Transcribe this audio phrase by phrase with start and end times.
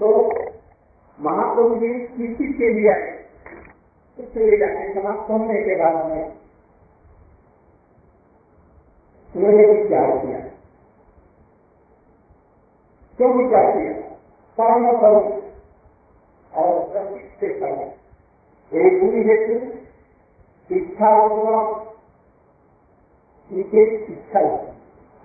[0.00, 0.08] तो
[1.18, 3.12] महाप्रभु जी किसी के लिए आए
[4.18, 6.36] इसलिए जाने समाप्त होने के बाद में
[9.36, 10.38] उन्होंने विचार किया।
[13.18, 13.94] क्यों विचार किया?
[14.58, 15.20] कर्म करो
[16.52, 17.86] और प्रतीक से करो
[18.72, 19.56] एक पूरी हेतु
[20.70, 21.10] इच्छा
[23.50, 23.82] होगा
[24.12, 24.40] इच्छा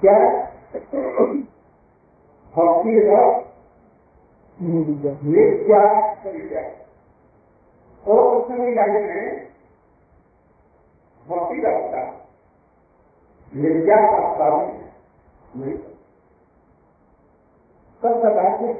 [0.01, 0.17] क्या?
[2.55, 2.99] भक्ति
[6.25, 6.61] विद्या
[8.07, 9.45] और उस समय लाइन में
[11.27, 12.01] भक्ति रखता
[13.55, 14.67] विद्या का कारण
[15.59, 15.77] नहीं।
[18.01, 18.73] कल सदा से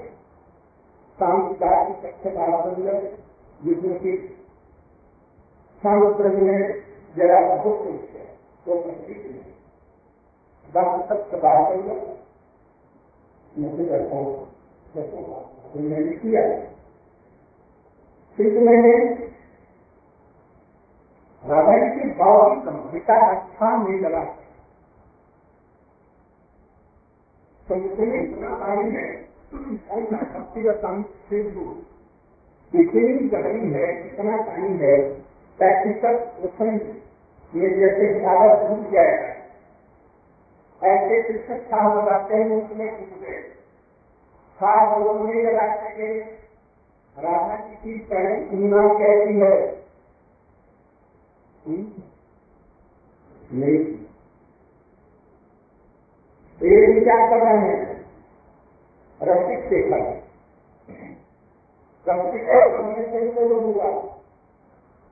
[1.20, 2.30] सांस्कार की सत्य
[3.64, 4.38] जिसमें कि
[5.84, 6.84] सामुद्र में
[7.18, 7.88] जरा बहुत
[8.66, 9.50] है तो नहीं
[10.74, 11.66] बस सत्य बात
[13.56, 14.30] मुझे करता हूँ
[15.82, 16.42] मैंने किया।
[18.60, 18.94] मैंने
[21.44, 23.18] राधा जी के भाव की गंभीरता
[23.78, 24.24] नहीं लगा।
[27.68, 29.08] तो इसलिए इतना टाइम है
[29.54, 30.82] व्यक्तिगत
[32.74, 34.96] इतनी गहरी है, इतना टाइम है
[36.46, 36.76] उसमें
[37.54, 39.30] ये जैसे ज़्यादा भूल जाएगा।
[40.82, 41.16] ऐसे
[41.70, 43.34] छा हो जाते हैं उसमें कूदे
[44.60, 46.08] खा हो नहीं लगा सके
[47.16, 49.56] राधा जी की प्रणय सीमा कैसी है?
[53.54, 53.80] नहीं
[56.62, 57.78] ये विचार कर रहे हैं?
[59.20, 60.02] रसिक से कर
[62.08, 63.31] रसिक होने से तो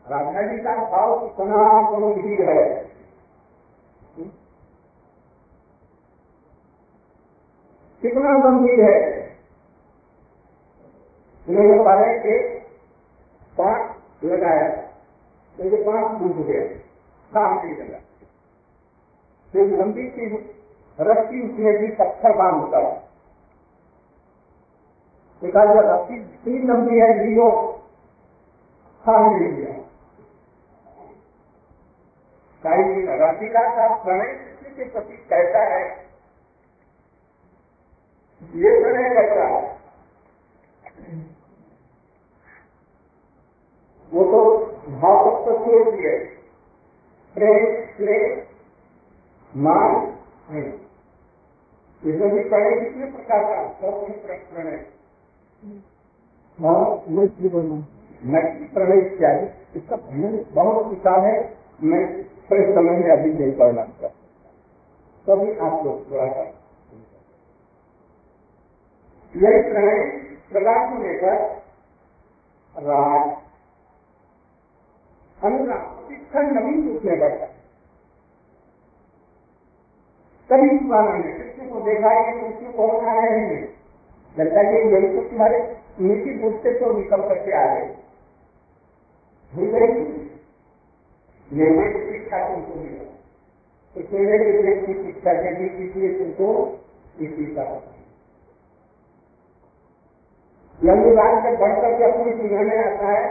[0.10, 2.64] राधा जी का भाव कितना गंभीर है।
[8.02, 9.00] कितना गंभीर है?
[11.48, 11.84] उन्होंने
[13.58, 14.70] पाँच लगाया
[15.86, 16.22] पाँच
[17.32, 17.60] काम
[19.76, 20.08] लंबी
[21.00, 22.86] रस्सी उसने भी पत्थर बाँध कर
[25.66, 27.50] जब रस्सी इतनी लंबी है ज़ीरो।
[29.04, 29.89] खान नहीं
[32.64, 35.84] गया राधिका का प्रणय किसी के प्रति कैसा है।
[38.56, 39.62] ये प्रणय कैसा है।
[44.12, 44.42] वो तो
[44.92, 46.18] भाव तत्व छोड़ दिए
[47.36, 48.48] प्रेम स्नेह
[49.54, 50.16] मान
[52.04, 54.06] इसमें भी प्रणय कितने प्रकार का सब
[54.54, 54.86] प्रणय
[58.26, 59.48] नक्की प्रणय। इत्यादि।
[59.80, 59.96] इसका
[60.54, 62.04] बहुत विचार है। मैं
[62.52, 63.84] थोड़े समय में अभी नहीं पढ़ना
[65.28, 66.44] तभी आप लोग थोड़ा सा
[69.36, 70.04] यही प्रणय
[70.52, 71.36] प्रकाश को लेकर
[72.76, 73.30] राज
[75.44, 76.00] अनुराग
[76.36, 77.46] नवीन रूप में बढ़ता
[80.50, 83.68] कभी पुराना ने कृष्ण को देखा है कृष्ण को होना है नहीं
[84.38, 85.60] लगता है यही तो तुम्हारे
[86.00, 87.96] नीति से तो निकल करके आ गए?
[91.54, 93.04] ये शिक्षा तुमको मिला
[93.96, 96.50] तो विवेक की शिक्षा यदि तुमको
[97.20, 97.64] इसी का
[100.80, 103.26] यंग बात जब बढ़कर के अपनी सीमा में आता है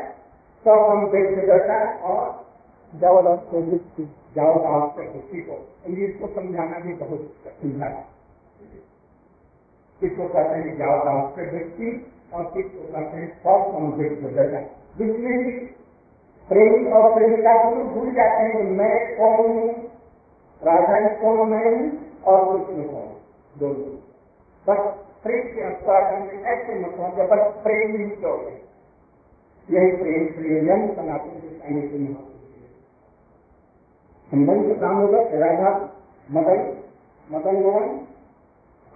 [0.64, 1.78] तो हम देख करता
[2.08, 2.46] और
[2.92, 3.22] जाओ
[4.36, 8.06] जाओ आपके बुद्धि को इंग्लिश को समझाना भी बहुत कठिन है।
[10.00, 14.60] किसको कहते हैं जाओ आपके व्यक्ति और किसको कहते हैं सब संवेद बदलना
[14.98, 15.52] जिसमें भी
[16.50, 19.69] प्रेमी और प्रेमिका को तो भूल जाते हैं कि मैं कौन हूँ
[20.62, 21.88] राधा कौन मैं हूँ
[22.25, 23.10] और कृष्ण कौन
[23.59, 23.97] दोनों।
[24.66, 24.81] बस
[25.22, 26.00] प्रेम के अनुसार
[26.47, 28.56] ऐसे मतलब बस प्रेम ही तो है
[29.69, 31.48] यही प्रेम प्रियजन सनातन के
[31.78, 32.16] के
[34.28, 35.70] संबंध काम होगा, राधा,
[36.31, 36.61] मदन
[37.28, 38.06] मदन मोहन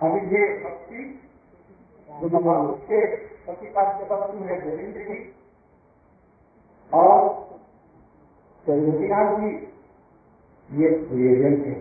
[0.03, 1.21] अभिजय भक्ति
[2.15, 5.35] उसके प्रतिपाद के पक्ष है गोविंद जी।
[6.93, 7.42] और
[8.67, 9.51] गोपीनाथ जी
[10.71, 11.75] ये प्रियजन है।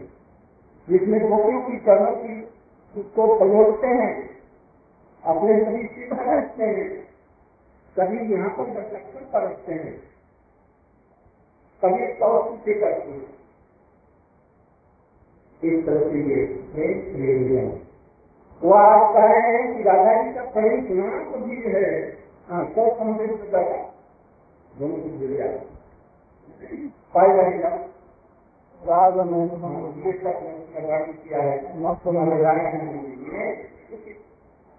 [0.88, 2.34] जिसमें गोपियों की चरणों की
[2.96, 4.14] उसको प्रयोगते हैं,
[5.24, 6.90] अपने सभी सिद्ध रखते हैं
[7.96, 9.94] कभी यहाँ पर लक्षण पर रखते हैं
[11.82, 12.06] कभी
[12.66, 13.30] से करते हैं।
[15.62, 17.70] इस तरह से ये प्रेम
[18.62, 21.86] वो आप कह रहे हैं कि राधा जी का प्रेम सुना तो भी है।
[22.50, 23.78] हाँ सौ समृद्ध दादा
[24.72, 25.48] दोनों की ज़रिया
[27.14, 27.90] पाई ये सब
[29.32, 29.56] मैंने
[30.76, 31.58] वर्णन किया है।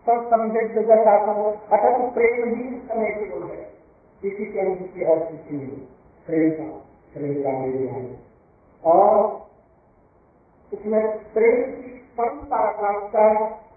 [0.06, 3.72] सब समझे जगत हो अतः प्रेम ही समय केवल है।
[4.22, 5.76] किसी के अनुमति और किसी नहीं
[6.26, 6.64] प्रेम का
[7.14, 8.02] प्रेम का मेरे यहाँ
[8.84, 9.46] और
[10.72, 13.26] इसमें प्रेम की परम पराकाष्ठा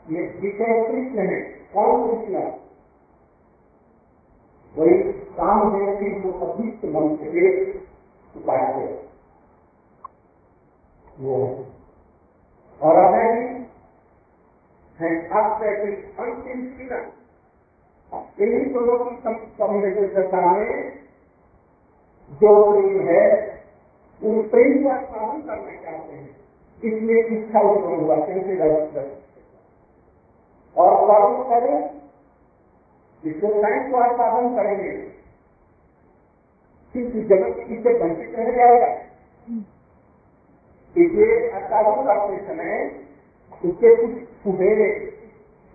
[0.09, 1.41] ये विषय कृष्ण है
[1.73, 2.41] कौन कृष्ण
[4.77, 4.97] वही
[5.37, 7.71] काम है कि वो अभिष्ट मन के
[8.35, 8.87] उपाय है।
[11.19, 11.35] वो
[12.81, 13.21] और अगर
[14.99, 15.69] है आपसे
[16.19, 17.05] अंतिम किरण।
[18.39, 20.91] इन्हीं दोनों की दशा में
[22.31, 23.23] जो प्रेम है,
[24.21, 26.29] उन प्रेम का पालन करना चाहते हैं।
[26.83, 28.15] इसलिए इच्छा उत्पन्न हुआ
[28.55, 29.05] रजिस्टर
[30.77, 30.91] और
[31.43, 32.04] करें
[33.25, 34.91] इसको साइंस को साधन करेंगे।
[36.95, 38.89] किसी जगत इससे वंचित रह जाएगा।
[40.95, 42.73] इसलिए असाधन करते समय
[43.61, 44.13] उसके कुछ
[44.43, 44.89] सुबेरे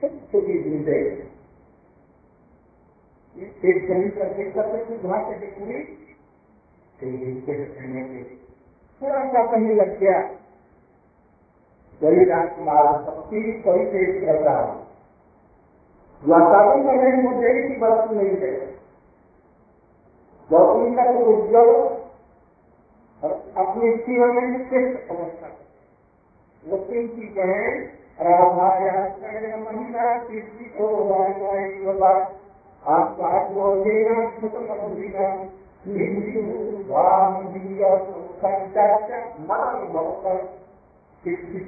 [0.03, 0.99] छोटी जिंदे
[3.37, 5.81] एक ज़मीन पर देख सकते कुछ वहाँ से देखूँगी।
[9.01, 10.19] थोड़ा सा कहीं लग गया।
[12.01, 14.39] वही राजकुमार शक्ति कोई तेज कर
[16.23, 17.31] जो असाधन कर वो
[17.69, 18.51] की बात नहीं है
[20.51, 21.71] गौतमी का तो उज्जवल
[23.61, 25.49] अपने जीवन में श्रेष्ठ अवस्था
[26.63, 27.73] वो तीन चीज़ें हैं
[28.21, 28.69] राधा
[29.61, 30.89] महिला कीर्ति को
[32.89, 35.29] आसपास वो देना सुतमधुरीना
[39.43, 40.37] मन भवकर
[41.23, 41.61] किसी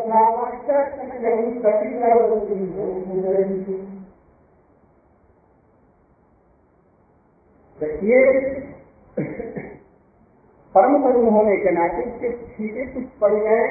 [8.07, 8.23] ये
[10.75, 13.67] परम करुण होने के नाते इसके छीटे कुछ पड़ गए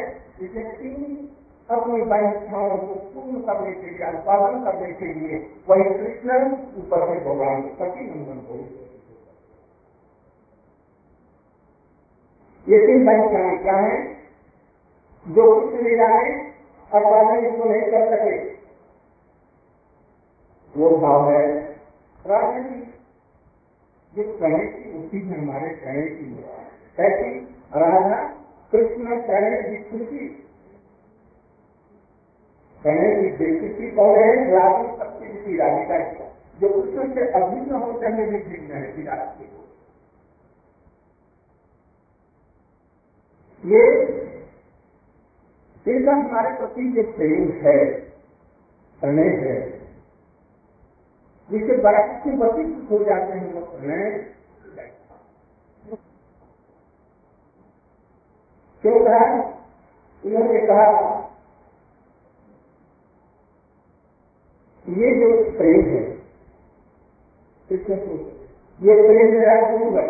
[0.64, 1.30] तीन
[1.70, 6.30] अपनी बाइस्थाओं को पूर्ण करने के लिए उत्पादन करने के लिए, वही कृष्ण
[6.78, 8.60] ऊपर में भगवान सती नंदन को
[12.72, 14.17] ये तीन बाइस्थाएँ क्या है?
[15.28, 16.48] जो कुछ लीलाएँ
[16.96, 18.58] उत्पादन इसको नहीं कर सके।
[20.80, 21.62] वो भाव है,
[22.28, 22.94] राजनीति।
[24.16, 26.46] जिस प्रणय की उसी में हमारे प्रणय की
[27.00, 27.40] ऐसी
[27.76, 28.28] राधा
[28.72, 30.50] कृष्ण प्रणय विस्तृति
[32.84, 34.52] प्रणय की विस्तृति कौन है?
[34.52, 36.26] राधा शक्ति की राधिका
[36.62, 39.46] जो। कृष्ण से अभिन्न होते हुए भी भिन्न है विराट की।
[43.76, 44.27] ये
[45.88, 47.80] इसका हमारे प्रति जो प्रेम है,
[49.02, 49.58] प्रणय है
[51.50, 52.30] जिससे बराबर से
[52.88, 54.10] हो जाते हैं, वो प्रणय
[58.84, 59.28] क्यों कहा?
[60.24, 60.88] उन्होंने कहा,
[64.86, 66.04] ये जो प्रेम है
[67.70, 70.08] ये प्रेम मेरा गुरु है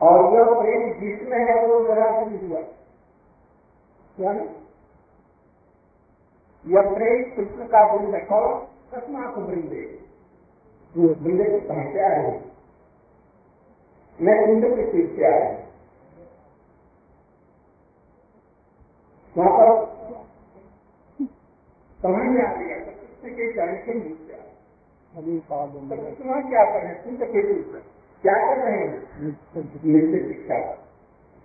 [0.00, 2.62] और यह प्रेम जिसमें है, वो मेरा गुरु हुआ।
[4.16, 4.32] क्या
[6.66, 7.80] यह प्रेम कृष्ण का
[8.14, 10.00] है कौन कस्मा को वृंदे।
[10.96, 12.52] वृंदे को कहाँ से आए हैं।
[14.20, 15.66] मैं इंद्र के सिर से आया
[19.36, 19.86] वहाँ पर
[22.02, 24.32] समझ में आ गया कृष्ण के चरण के नीचे
[25.14, 27.04] कृष्ण क्या कर रहे हैं?
[27.04, 27.78] कुंड के ऊपर
[28.22, 28.98] क्या कर रहे हैं?
[30.28, 30.58] शिक्षा।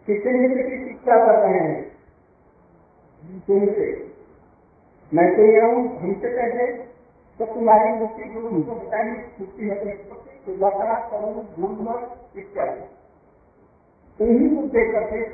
[0.07, 1.90] किसे नृत्य की शिक्षा कर रहे हैं?
[3.47, 3.87] कुंड से
[5.11, 6.65] मैं तो यह हूँ, हमसे कहते
[7.39, 10.51] तो तुम्हारी मुक्ति गुरु उनको बताने छुट्टी है तो
[12.39, 12.83] इत्यादि
[14.19, 14.49] उन्हीं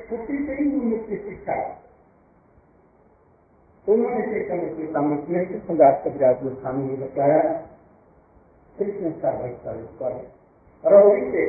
[0.10, 1.56] छुट्टी से ही मुक्ति शिक्षा।
[3.88, 7.42] उन्होंने से करने के सामने संघात कविराज गोस्वामी ने बताया,
[8.78, 10.12] कृष्ण का भक्ता पर
[10.84, 11.42] रवि से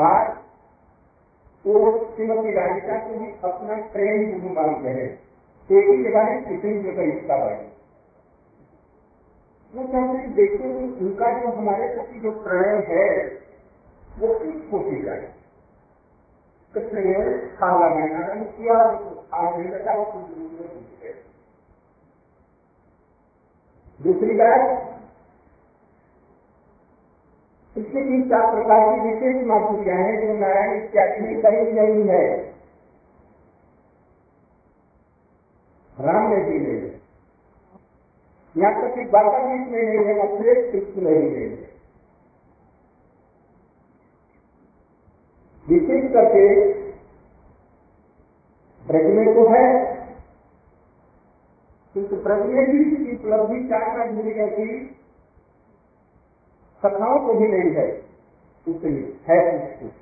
[0.00, 0.28] आज
[1.64, 1.78] वो
[2.16, 5.08] श्रीमती राधिका को भी अपना प्रेम गुरु मानते हैं।
[5.70, 7.66] एक ही जगह है कितनी जगह हिस्सा बढ़े
[9.74, 10.68] वो कहते हैं, देखो,
[11.06, 13.08] उनका जो हमारे प्रति जो प्रणय है,
[14.18, 15.36] वो किस कोटि का है
[16.74, 17.14] कृष्ण ने
[17.56, 18.78] खाला मैदान किया
[19.34, 20.04] आगे बताओ
[24.00, 24.87] दूसरी बात
[27.98, 32.26] इसके तीन चार प्रकार की विशेष माधुर्या है जो नारायण इत्यादि में कहीं नहीं है।
[35.96, 36.76] राम ने भी है।
[38.56, 41.46] यहाँ तक कि बाबा भी इसमें नहीं है अपने कृष्ण नहीं है।
[45.66, 46.44] विशेष करके
[48.86, 49.66] ब्रज में तो है,
[51.94, 52.78] किंतु ब्रज में भी
[53.14, 54.68] उपलब्धि चाहना मिल गई थी
[56.78, 58.08] सखाओं को भी नहीं है
[58.68, 59.92] उतनी है कुछ कुछ।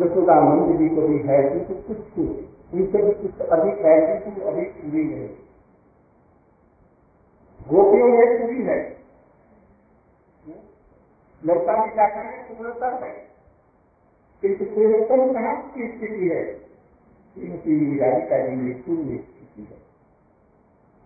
[0.00, 2.28] यशोदानंद जी को भी है किंतु कुछ कुछ
[2.74, 5.28] उनसे भी कुछ अधिक है किंतु अधिक पूरी नहीं
[7.68, 9.02] गोपियों में पूरी है।
[11.44, 13.12] लड़का भी क्या करें पूर्णता है।
[14.40, 16.62] किंतु पूर्णतम कहाँ की स्थिति है?
[17.38, 19.78] इनकी राधिका जी में शून्य स्थिति है।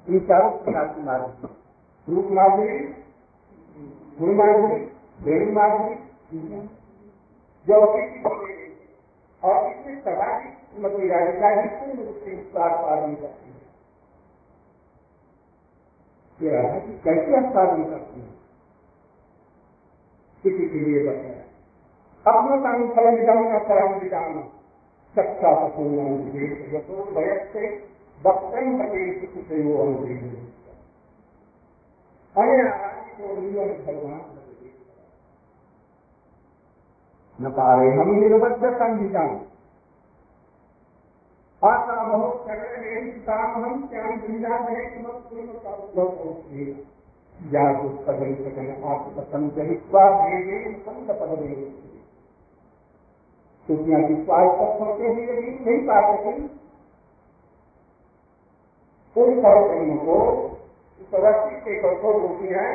[0.08, 1.65] इन चारों प्रकार की माधुरी
[2.08, 2.78] रूप माधुरी
[4.18, 4.80] गुण माधुरी
[5.22, 5.96] वेणु माधुरी
[7.66, 7.76] जो
[9.42, 13.64] और इसमें सर्वाधिक श्रीमती राधिका जी पूर्ण रूप से आस्वादन करती है।
[16.40, 18.28] ये राधा जी कैसे आस्वादन करती है?
[20.44, 21.42] किसी के लिए बताया
[22.26, 24.42] अपना काम फल निजाना परम निजाना
[25.14, 25.98] सच्चा सपूर्ण
[27.16, 27.64] वयस से
[28.20, 28.66] वक्तन
[29.20, 29.74] किसी से वो
[37.38, 39.30] न पारे हम निर्बद्ध संहिताम
[41.62, 42.50] आशा बहुत
[43.56, 44.82] हम क्या ज़िंदा है
[47.46, 51.70] जागो सदन सदन आत्मसंत हित्वा देवे संत पद देवे
[53.68, 56.34] क्योंकि विश्वास तक होते भी नहीं पा सके
[59.16, 60.18] उन सर्वकर्म को
[61.02, 62.74] सदस्य के कठोर होती है,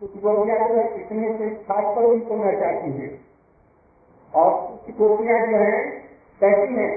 [0.00, 3.20] कुछ गोपियाँ जो है, इतने से खास पर उनको मैं चाहती है
[4.34, 5.80] और कुछ गोपियाँ जो है
[6.40, 6.90] कैसी है,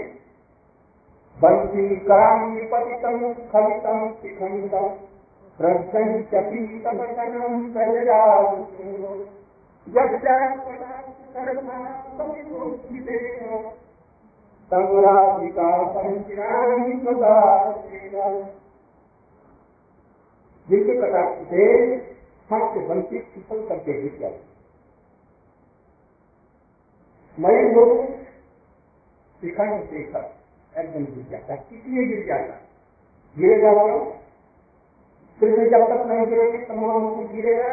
[1.38, 4.88] बंसी करामी पतितम खलितम शिखंडम
[5.60, 6.98] प्रसंचपीतम
[9.88, 10.20] जब
[20.70, 21.64] जिनके कटाक्ष से
[22.50, 24.48] हट से वंचित सफल करके गिर जाते
[27.38, 28.06] मैं लोग
[29.42, 30.20] शिखंड देखा
[30.78, 32.56] एकदम गिर जाता कितने गिर जाता
[33.36, 34.00] गिरेगा वो
[35.42, 37.72] कृष्ण जब तक नहीं गिरेगी तमाम गिरेगा।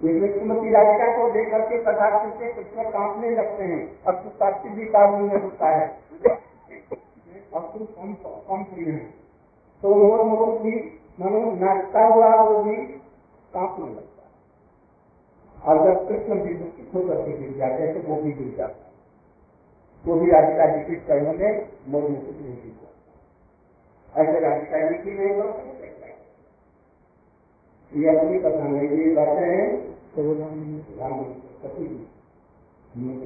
[0.00, 5.22] श्रीमती राधिका को देख करके पदार्थ से कृष्ण कांपने लगते हैं। और सुशास्त्री भी कानून
[5.22, 5.86] में होता है।
[7.54, 8.14] और तुम कम
[8.48, 9.21] कम प्रिय है
[9.82, 10.74] तो मोर मोर भी
[11.20, 12.76] मनो नाचता हुआ वो भी
[13.54, 14.30] कांपने लगता है।
[15.56, 18.78] और जब कृष्ण भी दुखित होकर के गिर जाते हैं तो वो भी गिर जाता
[18.78, 18.90] है।
[20.04, 21.52] वो भी राधिका जी की चरणों में
[21.88, 25.46] मोर मुकुट नहीं गिर जाता ऐसे राधिका जी की नहीं हो।
[27.92, 29.66] ये अपनी कथा में ये बातें हैं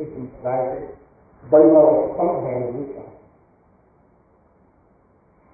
[0.07, 0.81] संप्रदाय से
[1.45, 1.87] वैभव
[2.17, 2.55] कम है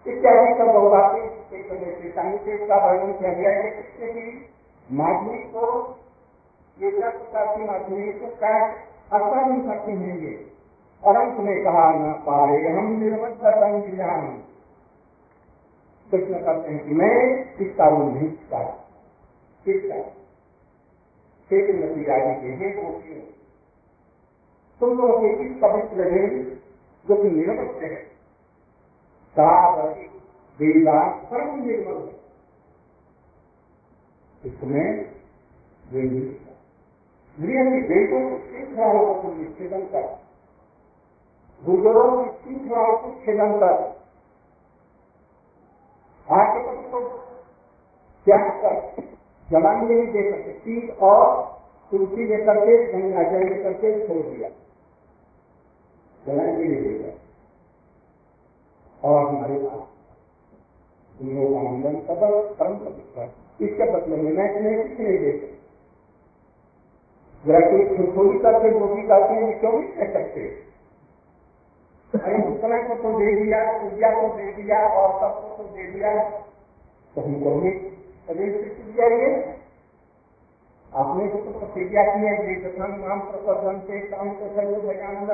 [0.06, 0.64] इत्यादि का
[3.32, 3.71] गया है
[4.92, 5.66] माध्यमिक को
[6.78, 8.26] ये सब प्रकार माध्यमिक को
[9.16, 9.92] आसान करते
[11.02, 13.38] और अंत में कहा न पाए हम निर्मत
[16.12, 17.14] कृष्ण करते हैं कि मैं
[17.56, 18.28] इसका रूप नहीं
[19.66, 22.90] किसका क्षेत्र नदी राज़ी के हैं। वो
[24.80, 26.09] तुम लोगों के इस पवित्र
[27.09, 28.12] जो कि निरपक्ष है
[31.30, 32.22] सर्व निर्मल है
[34.44, 35.12] इसमें
[38.40, 40.06] श्रृंखलाओं को निच्छेदन कर
[41.62, 43.76] की श्रृंखलाओं को छेदन कर
[46.90, 47.00] को
[48.26, 48.74] त्याग कर
[49.48, 51.24] जवानी नहीं दे सकते पीठ और
[51.92, 54.48] तुलसी लेकर के, गंगा जल लेकर के छोड़ दिया।
[56.26, 57.12] जलाने नहीं देगा
[59.02, 59.82] और हमारे पास
[61.56, 63.30] आनंदन सदर परम पवित्र
[63.61, 65.50] इसके बदले में मैं तुम्हें कुछ नहीं देते
[67.44, 70.42] जरा कोई खुदखोली करके वो भी करते हैं क्यों नहीं कह सकते।
[72.14, 76.11] अरे मुस्लिम को तो दे दिया, पूजा को दे दिया, और सबको तो दे दिया।
[77.14, 77.71] तो हम हमको भी
[78.92, 79.28] जाइए
[80.92, 82.32] आपने जो तो प्रतिज्ञा की है
[82.78, 85.30] नाम प्रसन्न से काम को सहयोग भजानंद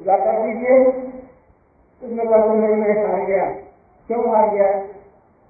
[0.00, 0.84] पूरा कर दीजिए
[2.02, 3.44] उसमें कहते नहीं, मैं हार गया।
[4.08, 4.68] क्यों हार गया?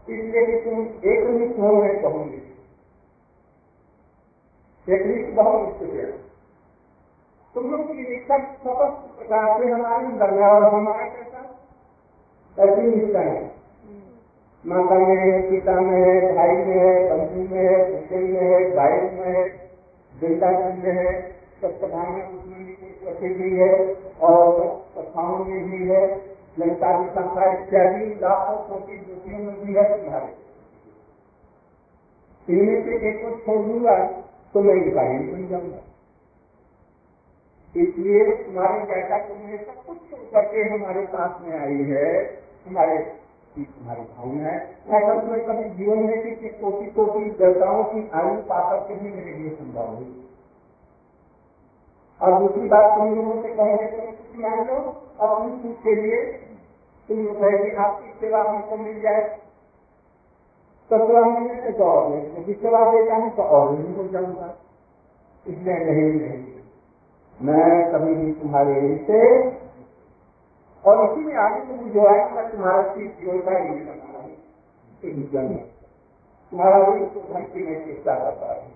[0.09, 0.80] इसलिए कि तुम
[1.11, 2.57] एक निष्ठ हो मैं कहूँगी।
[4.95, 6.12] एक निष्ठ बहुत मुश्किल है।
[7.54, 11.40] तुम लोग की निष्ठा स्पष्ट प्रकार से हमारे में और हमारा कैसा
[12.64, 13.50] ऐसी निष्ठा है।
[14.66, 17.62] माता में है, पिता में है, भाई में है, बंधु में
[18.42, 19.71] है गायक में है
[20.23, 21.39] वृंदावन में है सत्यभान में
[23.02, 23.73] प्रसिद्धि है
[24.29, 24.50] और
[24.97, 26.02] कथाओं में भी है
[26.59, 30.31] ललिता की संख्या इत्यादि लाखों कोटि ज्योतियों में भी है तुम्हारे।
[32.49, 33.97] इनमें से एक को छोड़ दूँगा
[34.55, 35.83] तो मैं गायन बन जाऊँगा।
[37.75, 42.09] इसलिए तुम्हारे जैसा तुमने सब कुछ छोड़ करके हमारे साथ में आई है
[42.67, 42.97] हमारे
[43.50, 44.57] तुम्हारी भावना है
[44.90, 49.33] ऐसा तुम्हें कभी जीवन में कि कोटि कोटि देवताओं की आयु पाकर के भी मेरे
[49.33, 50.11] लिए संभव हुई
[52.21, 54.77] और दूसरी बात तुम लोगों से कहेंगे तुम कुछ मान लो
[55.21, 56.23] अपनी सुख के लिए
[57.09, 59.23] तुम लोग कहेंगे, आपकी सेवा हमको मिल जाए।
[60.91, 64.49] तो सेवा मिलने तो और यदि सेवा देता हूँ तो और नहीं हो जाऊँगा।
[65.47, 66.41] इसलिए नहीं नहीं।
[67.39, 68.75] मैं कभी भी तुम्हारे
[69.07, 69.21] से
[70.85, 75.59] और इसी में आगे तो जो है, मैं तुम्हारा चीज़ योजना नहीं करना है।
[76.53, 78.71] तुम्हारा वही तो धन की मैं चेष्टा करता हूँ।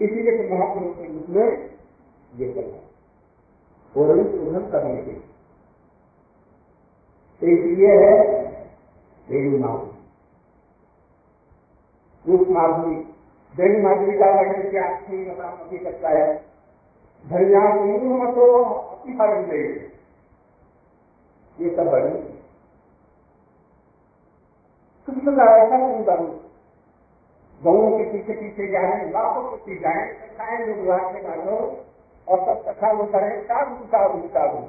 [0.00, 1.75] इसीलिए तो महापुरुष के रूप में
[2.36, 2.78] ये करना
[3.94, 5.14] और शोधन करने के
[7.42, 8.14] एक ये है
[9.28, 9.94] रेणु माधुरी
[12.24, 12.96] रूप माधुरी
[13.54, 15.22] रेणु माधुरी का वर्णन क्या नहीं
[15.58, 16.26] मुझे लगता है।
[17.24, 17.60] धनिया
[18.32, 19.84] तो अपनी पालन देंगे
[21.58, 22.16] ये सब वर्णन।
[25.08, 26.20] कृष्ण ऐसा सुंदर
[27.60, 31.58] गऊ के पीछे पीछे जाए लाखों के पीछे जाए लोग वाक्य डालो
[32.28, 34.64] और सब कथा वो करें साधु साधु साधु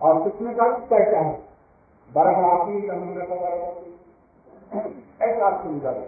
[0.00, 1.34] और कृष्ण का रूप कैसा है
[2.10, 2.86] बरहापी
[5.22, 5.98] ऐसा सुंदर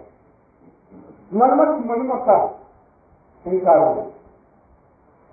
[1.33, 2.37] मनमत मनमता
[3.45, 4.13] उनका रूप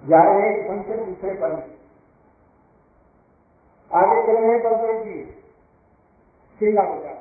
[0.03, 1.53] जा रहे एक ढंग से दूसरे पर
[3.91, 5.23] आगे चल रहे बलदेव जी
[6.61, 7.15] सिंगा बजा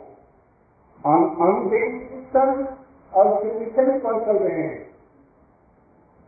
[1.06, 2.68] हम देव
[3.14, 4.85] और पीछे में कौन चल रहे हैं।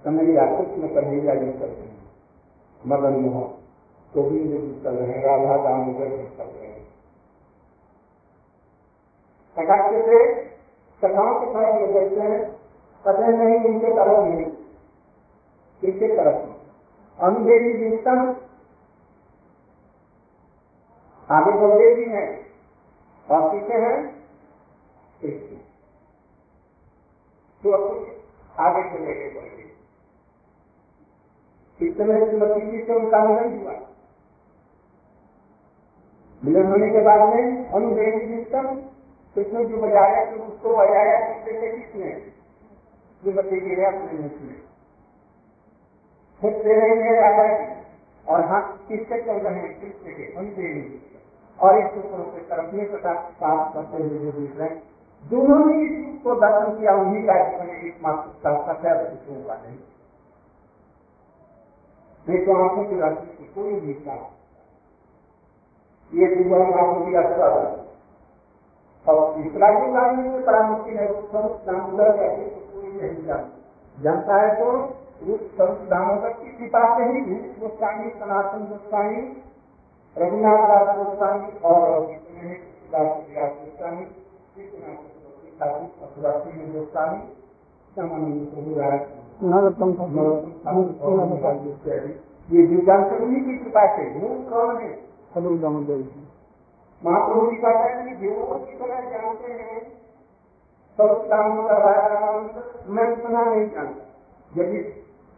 [0.07, 1.87] कन्हैया कृष्ण कन्हैया जी चल रहे
[2.81, 3.47] मदन मोहन
[4.13, 6.83] गोविंद जी चल रहे हैं। राधा दामोदर जी चल रहे हैं।
[9.57, 10.19] कटाक्ष से
[11.01, 12.39] कथाओं के तरफ़ में देखते हैं
[13.07, 14.45] कथे नहीं इनके तरफ़ नहीं।
[15.83, 16.39] इनके तरफ़?
[17.23, 18.35] अनुदेवी जिनतम
[21.29, 22.29] आगे बढ़े भी हैं,
[23.29, 23.97] और पीछे हैं?
[27.63, 27.71] तो
[28.59, 29.29] आगे चले गए
[31.79, 33.73] समय श्रीमती जी से उनका मिलन हुआ।
[36.41, 38.67] मिलन होने के बाद में अनुदेवी जिनतम
[39.35, 42.09] कृष्ण जो बजाया तो उसको बजाया किसने किसने
[43.23, 44.61] श्रीमती जी ने अपने मुख में।
[46.41, 47.45] खुद रहेंगे राजा
[48.27, 49.81] और हाँ किससे चल रहे हैं?
[49.81, 51.01] कृष्ण के अनुदेवी
[51.59, 54.83] और इस ऊपर से तरफ़ में प्रकाश साफ़ करते हुए जो दिख रहे हैं
[55.23, 59.77] दोनों ने इस को दर्शन किया, उन्हीं का जीवन एकमात्र का नहीं।
[62.27, 64.23] नहीं तो आँखों की राशि की कोई भी काम
[66.11, 67.41] ये जीवन आँखों की असर
[69.05, 71.07] और तीसरा जो कार्य में बड़ा मुश्किल है।
[71.65, 72.09] दामोदर
[72.47, 73.57] तो कोई नहीं जानता
[73.97, 74.65] जानता है तो
[75.33, 75.41] उस
[75.89, 77.19] दामोदर की कृपा से ही।
[77.59, 79.21] गोस्वामी, सनातन गोस्वामी,
[80.15, 82.55] रघुनाथ दास गोस्वामी और गोस्वामी
[83.55, 84.05] गोस्वामी
[92.51, 94.03] ये दिव्यांकर की कृपा से
[94.49, 94.91] कौन है?
[95.61, 96.03] दामोदर
[97.05, 99.81] महाप्रभु जी कहते हैं कि देवों की तरह जानते हैं।
[102.89, 104.03] मैं सुना नहीं जानता।
[104.57, 104.79] यदि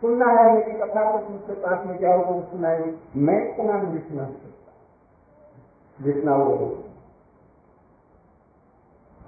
[0.01, 4.25] सुनना है मेरी कथा तो तुमसे पास में जाओ वो सुनाए मैं इतना नहीं सुना
[4.25, 6.55] सकता जितना वो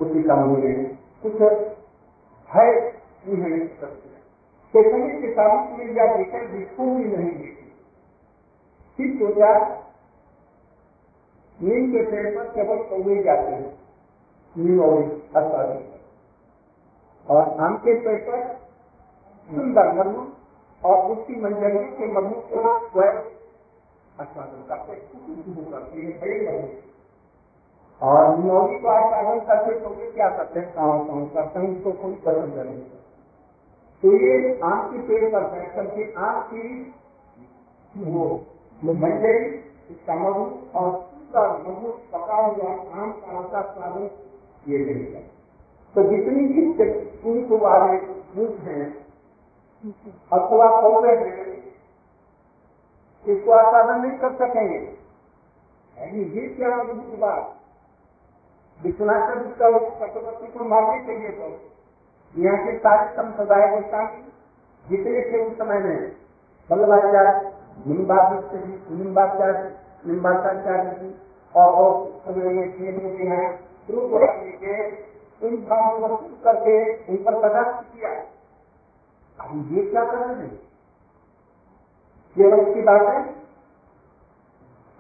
[0.01, 1.41] उसी का मूल्य कुछ
[2.49, 2.69] है
[3.27, 4.11] नहीं सकते
[4.73, 7.69] चेतने के सामने में या देखकर जिसको भी नहीं देखी
[8.99, 9.49] फिर सोचा
[11.60, 13.71] नीम के पेड़ पर केवल कौए जाते हैं।
[14.55, 15.71] नीम और अस्पताल
[17.27, 18.39] और आम के पेड़ पर
[19.49, 20.21] सुंदर मधु
[20.84, 23.19] और उसकी मंजरी के मधु को स्वयं
[24.17, 24.95] आस्वादन करते
[25.71, 26.55] करती है
[28.01, 32.15] और नियोगी को आस्वादन करते तो क्या करते हैं। काम काम करते हैं उसको कोई
[32.25, 32.81] पसंद नहीं।
[34.03, 36.61] तो ये आम के पेड़ पर बैठ करके आम की
[38.05, 38.23] वो
[38.83, 39.45] मंजरी
[39.91, 40.43] इसका मधु
[40.75, 44.09] और उसका मधु पका हुआ आम का रसा स्वादन
[44.67, 45.05] ये नहीं
[45.95, 46.61] तो जितनी भी
[47.29, 47.95] उनको वाले
[48.35, 48.85] रूप हैं,
[50.31, 51.47] अथवा कौवे हैं,
[53.25, 54.79] इसको आस्वादन नहीं कर सकेंगे।
[55.97, 56.69] ये क्या
[57.19, 57.43] बात?
[58.81, 59.27] विश्वनाथ
[59.59, 61.49] का चक्रवर्ती को मारने के लिए तो
[62.39, 64.22] यहाँ के सारे संप्रदाय गोस्वामी
[64.89, 66.15] जितने थे उस समय में
[66.72, 67.54] वल्लभाचार्य
[67.88, 71.15] निम्बाचार्य निम्बाचार्य जी
[71.56, 72.22] और
[74.65, 75.12] हैं
[75.44, 78.10] इन भावों को करके इन पर प्रकाश किया।
[79.39, 80.56] अब ये क्या कर रहे हैं?
[82.36, 83.22] केवल की बात है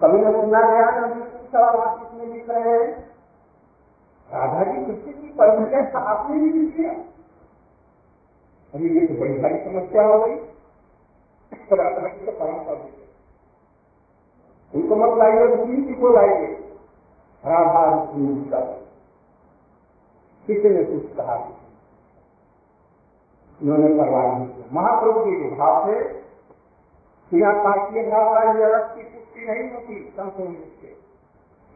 [0.01, 0.91] कभी न सुना गया
[2.13, 3.09] में लिख रहे हैं?
[4.33, 6.93] राधा जी कृष्ण की परमिशन आपने भी लिख दिया।
[8.73, 10.35] अरे ये तो बड़ी सारी समस्या हो गई।
[11.51, 11.65] जी
[14.71, 16.47] तो उनको मत लाइए रुक्मी को लाइए।
[17.43, 17.83] राधा
[18.51, 18.61] का
[20.47, 21.35] किसी ने कुछ कहा
[23.61, 25.97] उन्होंने परवाह नहीं किया। महाप्रभु के भाव से
[27.31, 30.89] बिना काशीय भाव जगत की पुष्टि नहीं होती संपूर्ण रूप से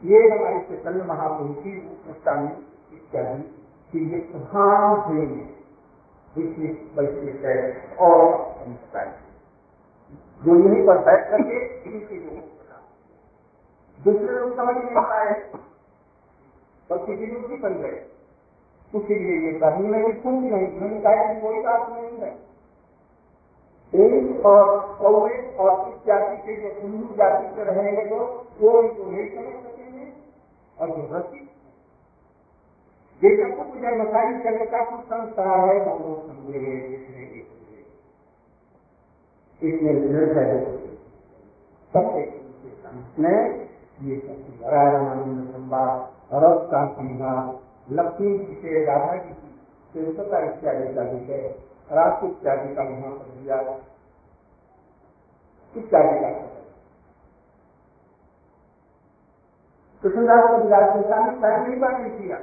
[0.03, 1.71] ये हमारे चैतन्य महाप्रभु की
[2.93, 3.43] इत्यादि
[3.91, 5.55] की ये प्रधान ध्येय है
[6.38, 7.58] वैश्विक है,
[7.98, 8.19] और
[10.41, 12.52] जो यहीं पर बैठ करके इनकी लोगों को
[14.00, 15.34] दूसरे लोग समझ नहीं पाए
[16.89, 17.98] तो किसी लोग भी बन गए।
[18.93, 22.32] उसके लिए ये करनी में कुछ नहीं मैंने कहा कि कोई बात नहीं है।
[23.93, 24.65] एक और
[25.00, 28.17] कौवे और इस जाति के जो हिंदू जाति के रहेंगे तो
[28.62, 30.06] वो इनको नहीं समझ सकेंगे,
[30.78, 31.43] और जो रसिक
[33.21, 36.73] जैसा को पूजा मसाई करने का कुछ संस्कार है समझेंगे
[39.62, 40.71] इसमें निर्भय हो
[41.93, 42.06] सब
[43.19, 43.39] में
[44.01, 44.15] ये
[44.63, 45.97] रामानंद संवाद
[46.36, 47.45] रस का संवाद,
[47.89, 49.49] लक्ष्मी जी के राधा जी की
[49.93, 51.43] श्रेष्ठता इत्यादि का विषय
[51.89, 53.58] रास इत्यादि का वहाँ पर दिया
[55.75, 56.30] इत्यादि का
[60.04, 61.04] कृष्णदास को विराज ने
[61.39, 62.38] पहली बार नहीं किया।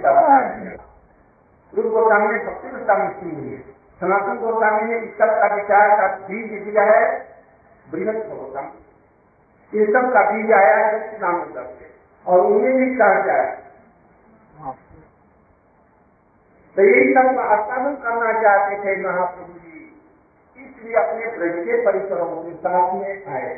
[0.00, 0.38] करा
[1.72, 2.70] गुरु भक्ति
[3.48, 3.58] है
[4.00, 7.04] सनातन गोस्वामी ने इसका का विचार का बीज दिया है
[7.86, 11.40] बृहद गोस्वामी सब का बीज आया है नाम
[12.26, 13.56] और उन्हें भी कहा जाए
[16.76, 19.78] तो यही सब का स्थापन करना चाहते थे महाप्रभु जी
[20.58, 23.54] इसलिए अपने ब्रज के परिसरों के साथ में आए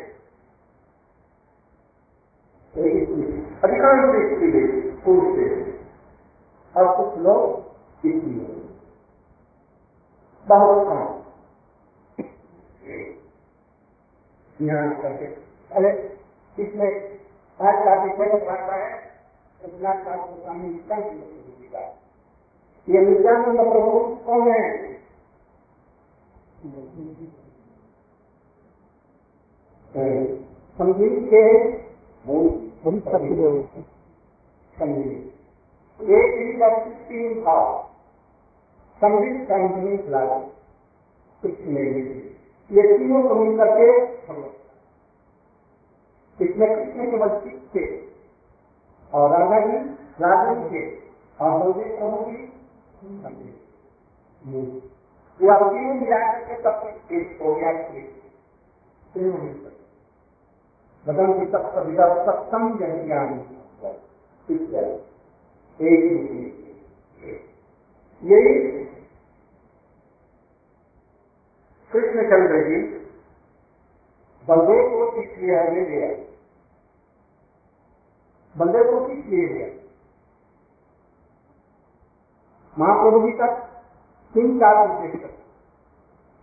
[2.76, 5.70] अधिकांश स्त्री पुरुष से
[6.76, 7.64] और कुछ लोग
[8.06, 8.70] इसलिए
[10.46, 11.20] बहुत कम।
[14.66, 15.24] यहाँ करके।
[15.74, 16.18] अरे,
[16.60, 17.18] इसमें
[17.62, 19.10] आज का विषय बताता है?
[19.64, 21.74] रघुनाथ साहब गोस्वामी नित्यानंद
[22.88, 24.94] ये नित्यानंद प्रभु कौन है?
[30.78, 31.80] समझी के
[34.76, 35.22] संगीत
[36.00, 37.64] एक ही वस्तु तीन भाव
[39.00, 40.40] संगीत संगीत लागू।
[41.42, 41.82] कृष्ण ने
[42.70, 43.86] ये तीनों को मिल करके
[46.44, 47.84] इसमें कृष्ण केवल चित्त थे।
[49.12, 49.76] और राधा जी
[50.20, 50.82] राजन थे।
[51.40, 52.42] और बलदेव प्रभु की
[55.48, 56.74] अब तीनों मिला करके तब
[57.12, 57.72] एक हो गया।
[61.06, 63.46] तीनों मिल बदन की तत्व विदा सत्सम ज्ञान
[65.80, 65.96] एक
[68.22, 68.84] यही
[71.92, 72.82] कृष्णचंद्र जी
[74.48, 76.24] बलदेव को किस लिए ले लिया
[78.56, 79.68] बलदेव को किस लिए लिया
[82.78, 83.70] महाप्रभु जी तक
[84.34, 85.34] तीन चार उद्देश्य।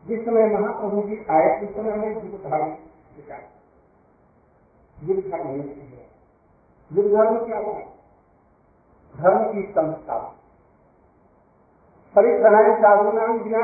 [0.07, 2.69] जिस समय महाप्रभु जी आए, उस समय हमें जीव धारण
[3.15, 3.56] विचार
[5.03, 5.47] युद्ध धर्म
[6.91, 7.79] युद्ध धर्म क्या हुआ
[9.15, 10.17] धर्म की संस्था।
[12.15, 13.59] परिप्राणाय साधु नाम बिना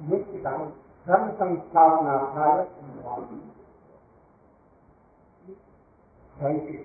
[0.00, 2.14] मुक्ति धर्म संस्थापना
[6.36, 6.76] धर्म की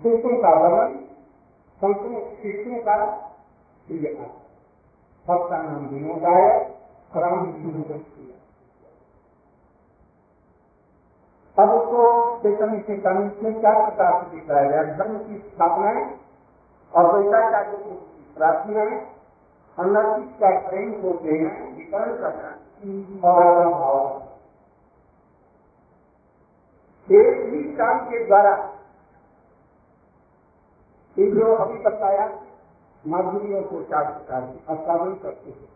[0.00, 0.96] दूसरों का वर्णन
[1.80, 2.96] संतों, शिष्यों का
[3.86, 4.06] प्रिय
[5.26, 6.44] भक्ता नाम विनोदाय
[7.16, 8.36] राम किया
[11.60, 12.02] अब उसको
[12.42, 12.94] चेतन से
[13.42, 14.82] में चार प्रकार से दिखाया गया?
[14.96, 16.04] धर्म की स्थापना है
[16.92, 17.94] और वैसाचार्य की
[18.36, 18.84] प्रार्थना
[19.78, 22.50] अनर्थित का प्रेम को देना विकरण करना
[23.28, 24.22] और
[27.08, 28.54] एक ही काम के द्वारा
[31.16, 32.26] जो अभी बताया,
[33.04, 35.68] माधुर्यों को चार प्रकार से असाधन करते हैं।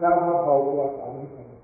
[0.00, 1.59] राधा भाव को असाधन करें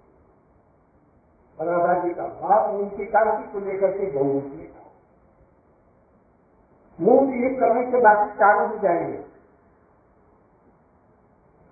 [1.60, 4.82] राधा जी का भाव उनकी कांति को लेकर के बहुमुखी था
[7.00, 9.24] मुँह ये करने के बाकी चारों हो जाएँगे।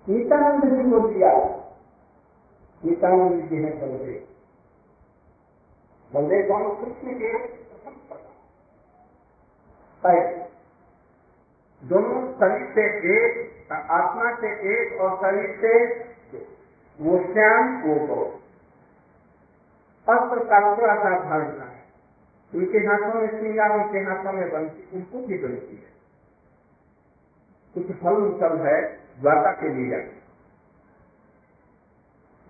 [0.09, 1.31] नित्यानंद जी को दिया
[2.85, 4.27] नित्यानंद जी ने बलदेव।
[6.13, 6.63] बलदेव कौन?
[6.75, 7.55] कृष्ण के
[11.83, 12.83] दोनों शरीर से
[13.15, 15.95] एक, आत्मा से एक और शरीर से
[17.01, 18.23] वो श्याम, वो गौ
[20.07, 21.83] अस्त्र का थोड़ा सा धारण है
[22.53, 25.93] उनके हाथों में श्रृंगार उनके हाथों में बनती उनको भी बनती है।
[27.75, 28.81] कुछ फल सब है,
[29.21, 29.97] द्वारका के लिए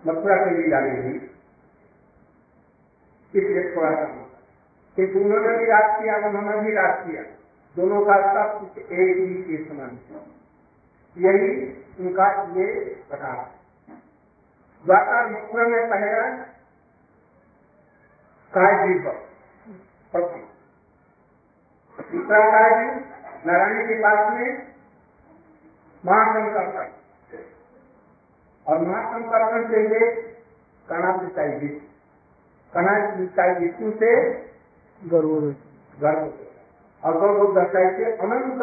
[0.06, 1.14] मथुरा के लिए जाने भी।
[3.34, 4.04] इसलिए थोड़ा सा
[4.96, 7.22] क्योंकि उन्होंने भी राज किया, उन्होंने भी राज किया।
[7.76, 9.98] दोनों का सब कुछ एक ही के समान
[11.16, 11.48] यही
[12.00, 12.66] उनका ये
[13.08, 13.96] प्रकार है।
[14.84, 16.45] द्वारका मथुरा में पहला
[18.56, 18.74] काय
[20.12, 20.44] प्रथम
[21.98, 22.70] दूसरा काय
[23.46, 24.46] नारायण के पास में
[26.04, 26.78] महाशंकर
[28.66, 30.08] और महाशंकर से ये
[30.88, 31.80] कणा पिताई विष्णु
[32.72, 34.12] कणा पिताई विष्णु से
[35.00, 35.34] गर्व
[35.98, 36.24] गर्व
[37.02, 38.62] और लोग दर्शाई के अनंत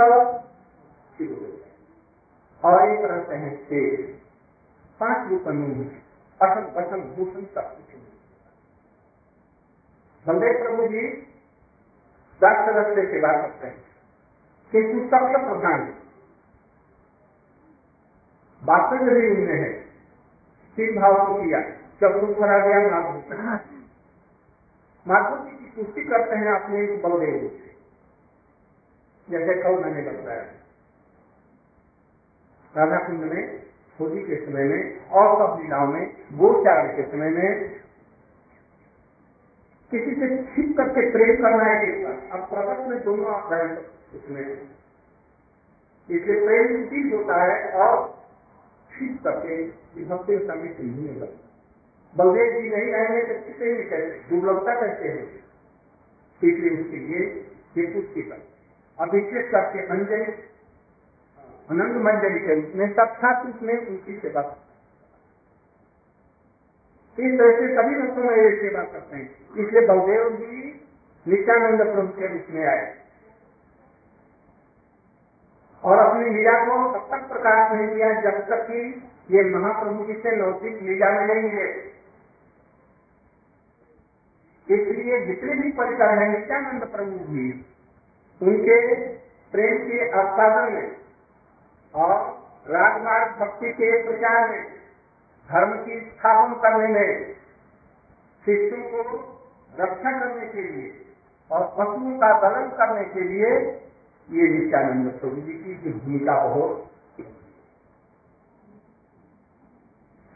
[2.64, 3.54] और एक रहते हैं
[5.00, 5.48] पाँच रूप
[6.42, 8.13] असन पसन भूषण सब कुछ
[10.28, 11.08] बलदेव प्रभु जी
[12.44, 13.84] दस सदस्य सेवा करते हैं।
[14.72, 15.94] किंतु सबसे प्रधान
[18.64, 19.74] वास्तव भी उनमें है
[20.76, 21.60] तीन भाव को किया।
[22.02, 23.88] जब दुख भरा गया माधुरी
[25.08, 27.74] माधुरी जी की पुष्टि करते हैं अपने बलदेव से।
[29.30, 30.44] जैसे कल मैंने बताया।
[32.78, 33.64] राधा कुंड में
[34.00, 37.83] होली के समय में और सब लीलाओं में गोचारण के समय में
[39.94, 41.88] किसी से छिप करके प्रेम करना है
[42.30, 43.76] अब प्रकट में दोनों आप रहे
[44.18, 44.42] उसमें।
[46.10, 47.98] इसलिए प्रेम चीज़ होता है और
[48.92, 49.58] छिप करके
[49.96, 51.28] विभक्ति समय से नहीं होगा
[52.16, 54.18] बलदेव जी नहीं रहेंगे तो किसे भी कहते?
[54.30, 55.24] दुर्लभता कहते हैं।
[56.42, 57.22] इसलिए उसके लिए
[57.78, 58.52] ये पुष्टि करते
[59.00, 60.34] अभिषेक करके अंजलि,
[61.70, 64.42] अनंत मंजलि के रूप में साक्षात उसमें उनकी सेवा
[67.18, 69.26] इस तरह से सभी भक्तों में ये सेवा करते हैं।
[69.58, 70.82] इसलिए बहुदेव जी
[71.26, 72.86] नित्यानंद प्रभु के रूप में आए।
[75.84, 78.82] और अपनी लीला को तब तक प्रकाश नहीं किया जब तक कि
[79.32, 81.68] ये महाप्रभु जी से लौकिक लीला में नहीं है।
[84.68, 87.48] इसलिए जितने भी परिकर है नित्यानंद प्रभु जी,
[88.42, 88.78] उनके
[89.54, 90.96] प्रेम के आस्वादन में
[91.94, 92.14] और
[92.68, 94.64] राजमार्ग भक्ति के प्रचार में
[95.50, 97.34] धर्म की स्थापन करने में
[98.46, 99.02] शिष्यों को
[99.74, 100.92] रक्षा करने के लिए
[101.52, 103.50] और पशुओं का दलन करने के लिए
[104.30, 106.90] ये नित्यानंद प्रभु जी की भूमिका बहुत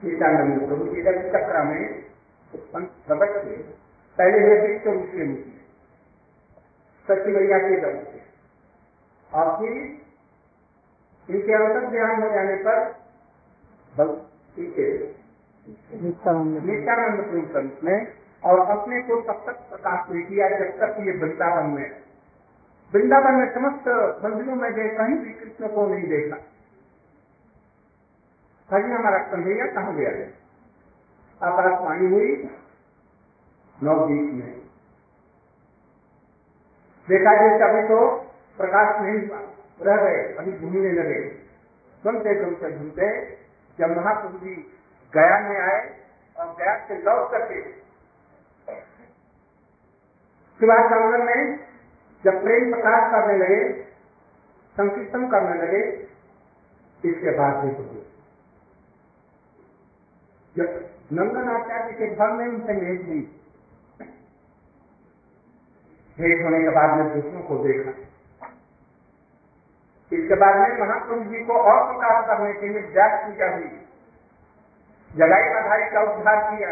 [0.01, 1.81] नित्यानंद प्रभु जी का चक्र में
[2.53, 3.37] प्रकट
[4.17, 5.35] पहले वे विश्व रूप में
[7.07, 8.21] सच्ची मैया के दल से
[9.31, 9.73] और फिर
[11.29, 14.15] इनके अंतर ध्यान हो जाने पर
[16.65, 17.99] नित्यानंद प्रिंस में।
[18.43, 21.87] और अपने को तब तक प्रकाश नहीं किया जब तक ये वृंदावन में
[22.93, 23.87] वृंदावन में समस्त
[24.23, 26.37] मंदिरों में गए कहीं भी कृष्ण को नहीं देखा।
[28.69, 30.27] कहीं हमारा कन्हैया कहा गया है?
[31.41, 32.29] आकाशवाणी हुई
[33.77, 34.53] नवदीप में।
[37.07, 37.99] देखा जैसे अभी तो
[38.57, 39.19] प्रकाश नहीं
[39.81, 41.19] रह गए अभी घूमने लगे।
[42.03, 43.07] सुनते सुनते घूमते
[43.79, 44.55] जब महाप्रभु जी
[45.13, 45.81] गया में आए
[46.35, 47.61] और गया से लौट करके
[50.59, 51.41] शिवाज आँगन में
[52.23, 53.59] जब प्रेम प्रकाश करने लगे,
[54.77, 55.81] संकीर्तन करने लगे,
[57.03, 58.01] इसके बाद भी प्रभु
[60.55, 60.67] जब
[61.13, 63.19] नंदन आचार्य के घर में उनसे मेज ली
[66.17, 67.91] भेंट होने के बाद में दूसरों को देखा।
[70.11, 73.69] इसके बाद में महाप्रभु जी को और प्रकाश करने के लिए व्यास पूजा हुई
[75.11, 76.71] जगाई बधाई का उद्धार किया।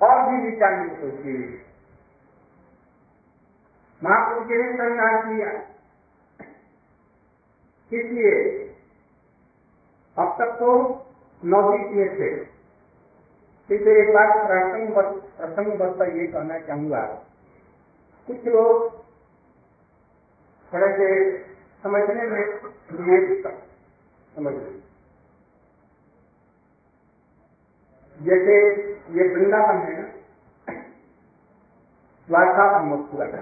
[0.00, 1.44] और भी विचार की
[4.02, 5.50] महाप्रभु जी ने संज्ञान किया।
[7.92, 8.32] इसलिए
[10.16, 10.68] अब तक तो
[11.42, 12.30] नौकरी किए थे।
[13.70, 17.02] इसलिए एक बात प्रसंग प्रसंग ये कहना चाहूँगा।
[18.28, 19.05] कुछ लोग
[20.76, 21.06] थोड़े से
[21.82, 22.40] समझने में
[23.08, 23.18] ये
[24.36, 24.52] समझ
[28.18, 28.56] जैसे
[29.12, 30.06] ये वृंदावन है ना
[32.78, 33.40] उन्मुक्त हुआ था।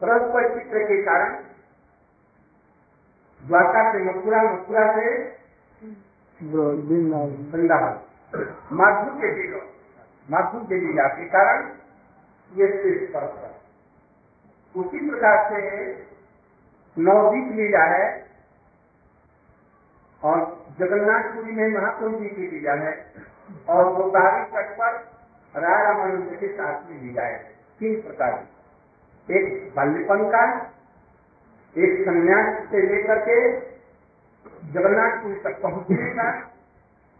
[0.00, 1.32] परस्पर चित्र के कारण
[3.40, 5.08] द्वारका से मथुरा मथुरा से
[6.40, 7.94] वृंदावन।
[8.72, 9.64] माधु के लीला
[10.28, 11.58] माधु के लीला के कारण
[12.52, 12.66] ये
[13.40, 13.61] है
[14.74, 15.60] उसी प्रकार से
[16.96, 18.04] नवदीप लीला है
[20.22, 20.40] और
[20.78, 22.92] जगन्नाथपुरी में महाप्रभु जी की लीला है
[23.76, 24.92] और गोदावरी तट पर
[25.54, 27.38] राय रामानंद के साथ में लीला है।
[27.80, 30.44] तीन प्रकार एक बाल्यपन का
[31.76, 33.36] एक संन्यास से लेकर के
[34.72, 36.28] जगन्नाथपुरी तक पहुँचने का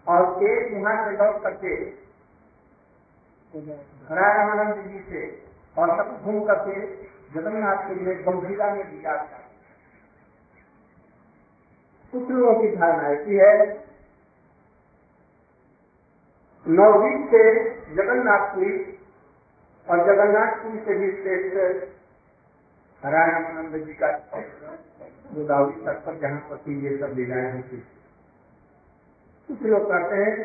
[0.07, 1.75] और एक वहाँ से लौट करके
[4.19, 5.27] राय रामानंद जी से
[5.77, 6.81] और सब घूम करके
[7.35, 9.39] जगन्नाथपुरी में गंभीरा में लीला था
[12.13, 13.55] कुछ लोगों की धारणा ऐसी है
[16.67, 17.45] नवदीप से
[17.95, 18.73] जगन्नाथपुरी
[19.87, 21.57] और जगन्नाथपुरी से भी श्रेष्ठ
[23.05, 24.11] रामानंद जी का
[25.35, 27.77] गोदावरी तट पर जहाँ थी ये सब लीलाएँ होती
[29.49, 30.37] कुछ लोग कहते हैं,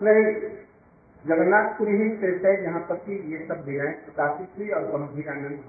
[0.00, 0.32] नहीं,
[1.24, 5.64] जगन्नाथपुरी ही श्रेष्ठ है, जहाँ थी ये सब लीलाएँ प्रकाशित हुई और गंभीरानंद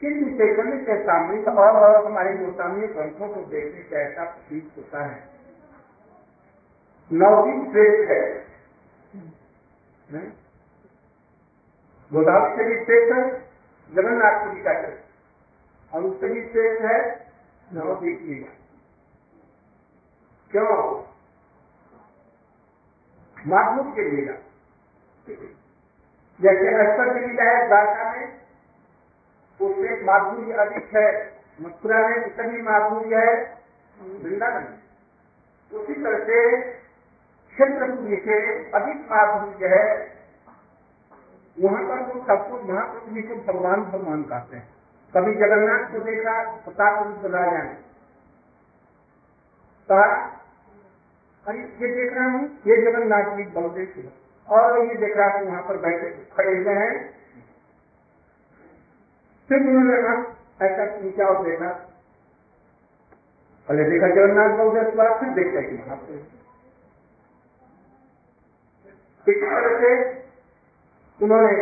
[0.00, 5.28] किंतु चैतन्य सामने और, और हमारे गोस्वामी ग्रंथों को देखने से ऐसा प्रतीत होता है।
[7.12, 8.42] नवदीप श्रेष्ठ है।
[12.12, 13.40] गोदावरी से भी श्रेष्ठ है
[13.94, 17.32] जगन्नाथपुरी का श्रेष्ठ और उससे भी श्रेष्ठ है
[17.72, 18.52] नवदीप का
[20.50, 21.02] क्यों?
[23.46, 24.34] माधुर के लीला
[26.42, 26.70] जैसे
[27.14, 28.40] की लीला है, द्वारका में,
[29.60, 31.08] उससे माधुर्य अधिक है।
[31.60, 33.34] मथुरा में भी माधुर्य है
[34.22, 36.60] वृंदावन में। उसी तरह से
[37.54, 38.38] क्षेत्रपुरी से
[38.70, 40.12] अधिक माधुर्य है।
[41.56, 44.68] वहाँ पर तो सबको महाप्रभु जी को भगवान भगवान कहते हैं।
[45.14, 47.74] कभी जगन्नाथ को देखा, प्रताप राजा ने
[49.88, 50.04] कहा,
[51.44, 55.46] अरे ये देख रहा हूँ, ये जगन्नाथ जी बलदेव थे और ये देख रहा हूँ
[55.46, 56.92] वहाँ पर बैठे खड़े हुए हैं,
[59.50, 60.14] फिर उन्होंने कहा,
[60.66, 61.68] ऐसा नीचा और देखा
[63.68, 66.14] पहले देखा जगन्नाथ बलदेव के बाद फिर देखते कि महाप्रभु
[69.26, 69.34] इसी
[69.80, 69.90] से
[71.20, 71.52] उन्होंने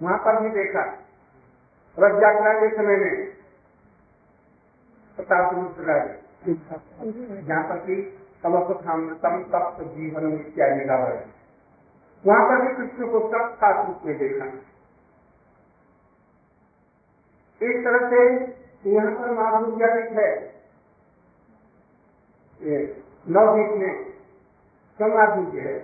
[0.00, 0.84] वहाँ पर भी देखा
[1.98, 3.14] रथ यात्रा के समय में
[5.18, 5.52] प्रताप
[6.46, 7.96] जहाँ पर की
[8.44, 10.96] कमकथामृतम तप्त जीवन इत्यादि का
[12.24, 14.46] वहाँ पर भी कृष्ण को सब खास रूप में देखा।
[17.62, 18.22] इस तरह से
[18.90, 20.54] यहाँ पर महाभूजालिक है।
[23.30, 24.12] नवदीप में
[24.98, 25.78] समाधुज है।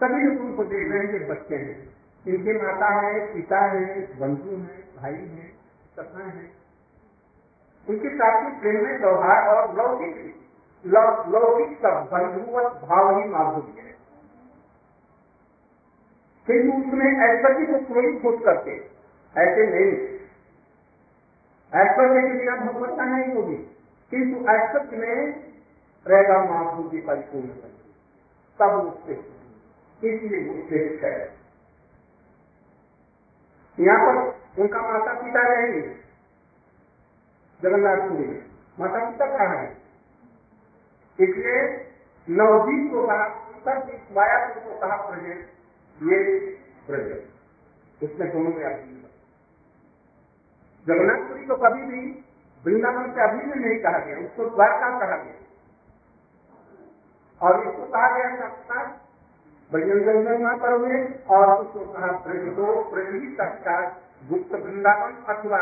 [0.00, 1.96] सभी लोग उनको देख रहे हैं कि बच्चे हैं।
[2.28, 5.48] इनके माता है, पिता है, बंधु है, भाई है
[5.96, 6.50] सपना है।
[7.88, 10.45] उनके साथ ही प्रेम में व्यवहार और लौकिक
[10.84, 13.86] लौकिक सब बंधुवत भाव ही माधुर्य है।
[16.46, 18.76] किंतु उसमें ऐश्वर्य को कोई खोज करके
[19.40, 20.16] ऐसे नहीं।
[21.80, 23.56] ऐश्वर्य के बिना भगवत्ता नहीं होगी
[24.10, 25.52] किंतु ऐश्वर्य में
[26.06, 27.48] रहेगा माधुर्य परिपूर्ण।
[28.58, 29.12] तब उससे
[30.08, 31.36] इसलिए श्रेष्ठ है।
[33.80, 35.80] यहाँ पर उनका माता पिता रहेंगे।
[37.62, 38.46] जगन्नाथपुरी में।
[38.80, 39.75] माता पिता कहाँ है?
[41.20, 41.60] इसलिए
[42.28, 45.38] नवदीप को कहा उत्तर दीप मायापुर को कहा प्रजेश
[46.02, 46.18] ये
[46.86, 47.08] ब्रज
[48.04, 49.02] इसमें दोनों में अभिन्न
[50.86, 52.00] जगन्नाथपुरी को कभी भी
[52.64, 55.36] वृंदावन से अभी अभिन्न नहीं कहा गया, उसको द्वारका कहा गया।
[57.40, 58.84] और इसको कहा गया सप्ताह
[59.70, 60.98] बजरंग वहाँ पर हुए,
[61.30, 63.76] और उसको कहा ब्रज को, ब्रज ही सत्ता
[64.28, 65.60] गुप्त वृंदावन अथवा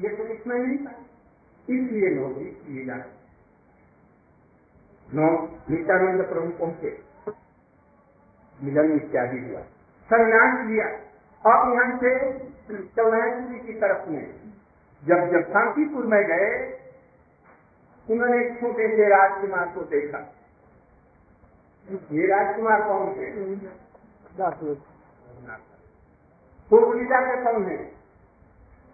[0.00, 0.92] ये तो इसमें नहीं था।
[1.68, 3.04] इसलिए लोग किए जाए
[5.14, 5.28] नौ
[5.70, 6.90] नित्यानंद प्रभु पहुँचे।
[8.62, 9.60] मिलन इत्यादि हुआ।
[10.10, 10.86] संन्यास लिया।
[11.44, 12.12] अब यहाँ से
[12.98, 14.24] पुरी की तरफ़ में
[15.02, 16.50] जब जब शांतिपुर में गए
[18.10, 20.18] उन्होंने छोटे से राजकुमार को देखा।
[22.12, 23.26] ये राजकुमार कौन थे?
[26.70, 27.76] पूर्व दिशा के कौन है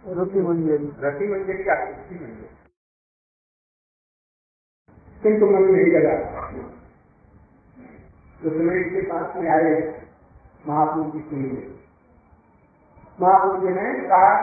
[0.04, 2.48] रति मंजरी रति मंजरी का मंजरी
[5.22, 6.14] किंतु मन नहीं लगा
[8.40, 9.70] जो सुमेर के पास में आए
[10.64, 11.70] महापुरुष जी सुनी गए
[13.18, 14.34] महापुरुष जी ने कहा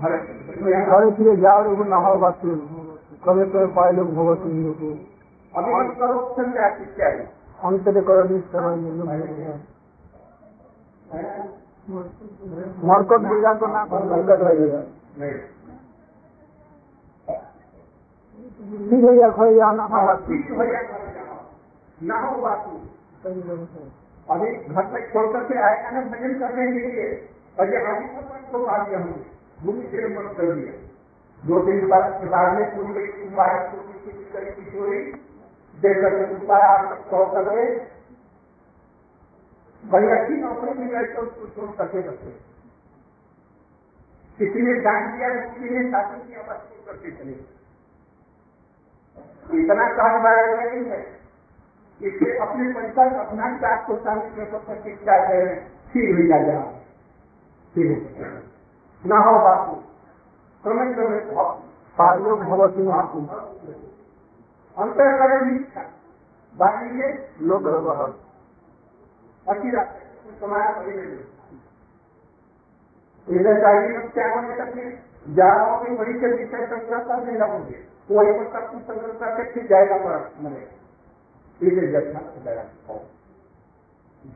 [0.00, 4.96] हरे जाओ नहा कभी कभी पाए लोग भगवत सिंह को
[5.52, 7.24] अभिमत करोक्षण जाति इत्यादि
[14.10, 14.82] मरकट रहेगा
[15.18, 15.32] नहीं।
[18.90, 20.82] ठीक है या खोई आना हाँ, हो जाए
[22.08, 23.46] ना। हो बात नहीं।
[24.34, 27.06] अभी घर तक छोड़ करके आएगा ना भजन करने के लिए
[27.60, 30.72] और ये। अभी तक तो आ गया हमने भूमि से मन कर दिया
[31.42, 35.00] दो तीन बार के बाद में पूरी एक बार पूरी करी किशोरी
[35.82, 37.66] करके दोबारा सौ कर गए
[39.82, 42.32] बड़ी अच्छी नौकरी मिल गई तो उसको छोड़ करके रखे
[44.38, 47.36] किसी ने डांट दिया किसी ने शादी किया, बस छोड़ करके चले
[49.60, 49.84] इतना
[50.24, 50.98] वाला नहीं है,
[52.00, 55.40] इससे अपने पैसा अपना जात को शांति के सब तक शिक्षा है
[55.92, 56.60] फिर भी जा जा
[57.74, 57.88] फिर
[59.04, 59.74] न हो बापू
[60.64, 61.32] क्रमिक क्रमिक
[61.96, 62.82] पाइलो भगवती
[64.78, 65.82] अंतर करे निष्ठा
[66.54, 67.08] बाकी ये
[67.40, 67.66] लोग
[69.46, 69.70] अच्छी
[73.88, 74.54] है। क्या होने
[75.34, 77.78] जाओ की बड़ी के विषय संग्रहता नहीं लगोगे
[78.32, 80.62] पर सब कुछ संग्रह करके फिर जाएगा पर मरे
[81.60, 81.86] इसे
[82.44, 82.98] दया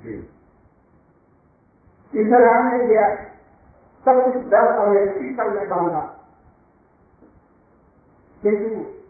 [0.02, 0.16] जी।
[2.12, 2.42] इधर
[2.86, 3.06] गया।
[4.06, 4.34] सब कुछ
[4.78, 6.00] और शीतल में बांधा
[8.42, 9.01] किंतु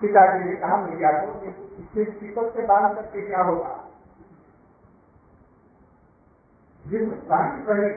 [0.00, 3.76] पिताजी ने कहा मैया को इसे शीतल से बाँध करके क्या होगा?
[6.84, 7.90] जिस शांत रही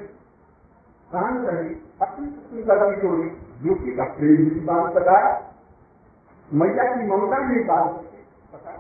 [1.11, 3.29] शांत रही अपनी अपनी कदम जोड़ी
[3.67, 5.19] युक्ति का प्रेम नहीं बाँध सका
[6.53, 8.01] मैया की ममता नहीं बाँध
[8.53, 8.75] सका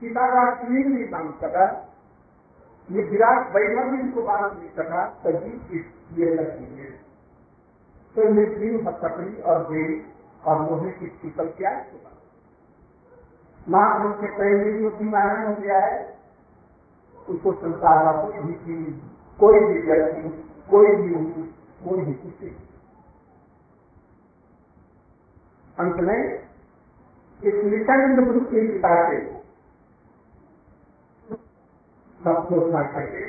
[0.00, 1.66] पिता का स्नेह नहीं बाँध सका
[2.88, 5.84] ये विराट वैभव भी इनको बाँध नहीं सका तभी
[6.14, 6.90] ये लक्ष्मी है
[8.16, 10.00] तो मृत्यु हथकड़ी और देवी
[10.44, 12.08] और लोहे की शीतल क्या है
[13.66, 15.98] महाप्रभु के पहले भी जो बीमार हो गया है
[17.28, 18.94] उसको संसार का कोई भी चीज़,
[19.38, 20.28] कोई भी व्यक्ति,
[20.70, 21.10] कोई भी
[21.84, 22.48] कोई भी किसी
[25.78, 26.48] अंत में,
[27.40, 29.20] इस नित्यानंद गुरु के पिता से
[32.20, 33.22] सब घोषणा करके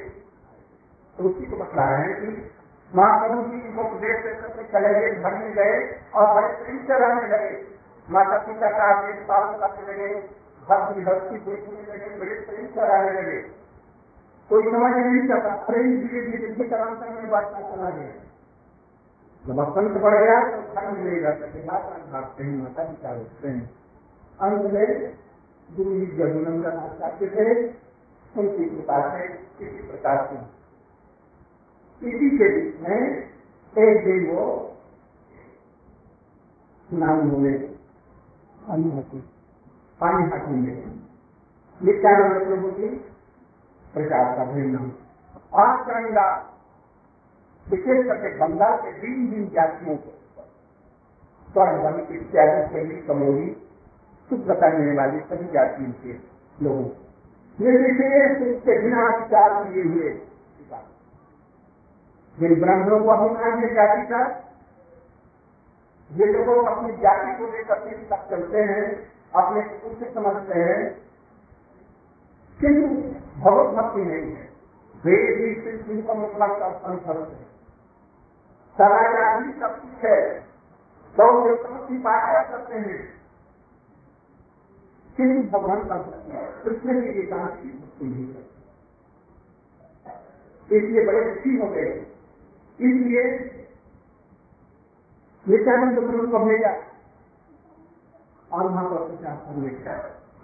[1.16, 2.51] उसी को बता रहे हैं कि
[2.94, 5.76] महाप्रभु जी को उपदेश करके चले गए, घर में गए
[6.16, 7.52] और बड़े प्रेम से रहने लगे।
[8.08, 12.88] माता पिता का आदेश पालन करने लगे, घर की धरती देखने लगे, बड़े प्रेम से
[12.88, 13.40] रहने लगे।
[14.50, 18.12] कोई समझ नहीं सकता प्रेम धीरे धीरे करांतर में बांटना चला गया
[19.44, 23.12] जब बसंत बढ़ गया तो घर में नहीं रह सके माता भागते हैं माता पिता
[23.12, 23.70] रोकते हैं
[24.40, 24.90] अंत में
[25.70, 27.46] गुरु जी जगुनंदन आचार्य थे,
[28.34, 30.36] उनकी कृपा से किसी प्रकार से
[32.02, 33.00] इसी के बीच में
[33.74, 34.46] एक दिन वो
[36.90, 37.52] नाम हुए
[38.70, 39.18] अनुमति
[40.00, 41.00] पानी हाथी। में
[41.82, 42.88] नित्यानंद प्रभु की
[43.94, 44.92] प्रचार का परिणाम
[45.60, 46.26] आज गंगा
[47.66, 50.46] विशेष करके बंगाल के दिन दिन जातियों को
[51.48, 53.48] स्वर्ण वन इत्यादि शैली कमोरी
[54.30, 56.14] सुख करने वाली सभी जातियों के
[56.64, 56.90] लोगों
[57.58, 60.10] निर्विशेष रूप से बिना विचार किए हुए
[62.42, 64.20] जिन ब्राह्मणों को अभिमान है जाति का
[66.12, 68.86] ये लोग अपनी जाति को लेकर दिन तक चलते हैं
[69.34, 70.80] अपने उच्च समझते हैं
[72.60, 72.88] किंतु
[73.42, 74.50] भगवत भक्ति नहीं है
[75.04, 77.50] वेद ही सिर्फ़ जिनका मतलब का अनुसरण है
[78.78, 80.20] सदाचार सब कुछ है
[81.16, 83.00] सौ देवताओं की पाठा करते हैं
[85.16, 85.98] किंतु भगवान का
[86.64, 88.50] कृष्ण की एकांत की भक्ति नहीं है
[90.70, 91.92] इसलिए बड़े दुखी हो गए
[92.82, 93.24] इसलिए
[95.46, 96.72] नित्यानंद प्रभु को भेजा।
[98.52, 99.94] और वहाँ पर प्रचार करने का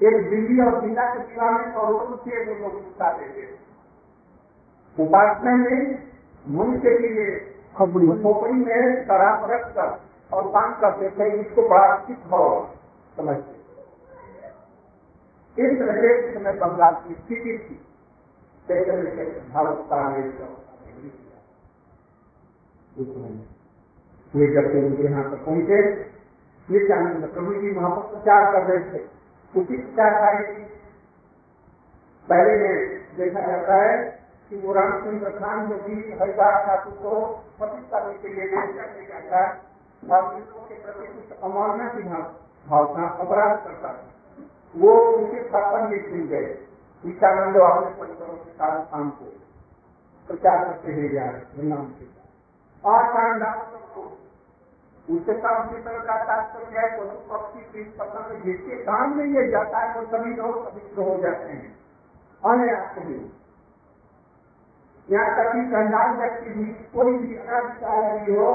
[0.01, 3.45] एक दिल्ली और जिला के विवाह में करोड़ों रुपये वो लोग उठाते थे
[4.97, 5.81] उपासना में
[6.45, 7.25] मन के लिए
[7.77, 9.89] खोपड़ी। में शराब रख कर
[10.31, 12.47] और पान करते थे इसको बड़ा उचित भाव
[13.17, 13.55] समझते
[15.57, 17.75] इस तरह से समय बंगाल की स्थिति थी।
[19.53, 19.99] भारत का
[22.99, 25.81] वे जब से उनके यहाँ तक पहुँचे।
[26.69, 29.03] नित्यानंद प्रभु जी वहाँ पर प्रचार कर रहे थे।
[29.59, 30.65] उसी कार्य
[32.27, 32.75] पहले में
[33.17, 33.93] देखा जाता है
[34.51, 38.47] कि वो रामचंद्र खान जो कि हरिदास ठाकुर को पतित करने के लिए
[40.67, 44.05] के प्रति कुछ अमानना की भाव था अपराध करता था।
[44.75, 46.57] वो उनके छापन में मिल गए।
[47.03, 49.25] नित्यानंद अपने परिवारों के साथ शाम को
[50.29, 52.16] प्रचार करते हुए जा रहे नाम के
[52.83, 53.07] और
[55.07, 59.93] उससे काम चित्र का तात्पर्य है पशु पक्षी पतंग जिसके काम में ये जाता है
[59.95, 61.69] वो सभी लोग पवित्र हो जाते हैं
[62.43, 63.19] अनायास भी
[65.07, 68.49] यहाँ तक कि कंडाल व्यक्ति भी कोई भी अनाधिकारी हो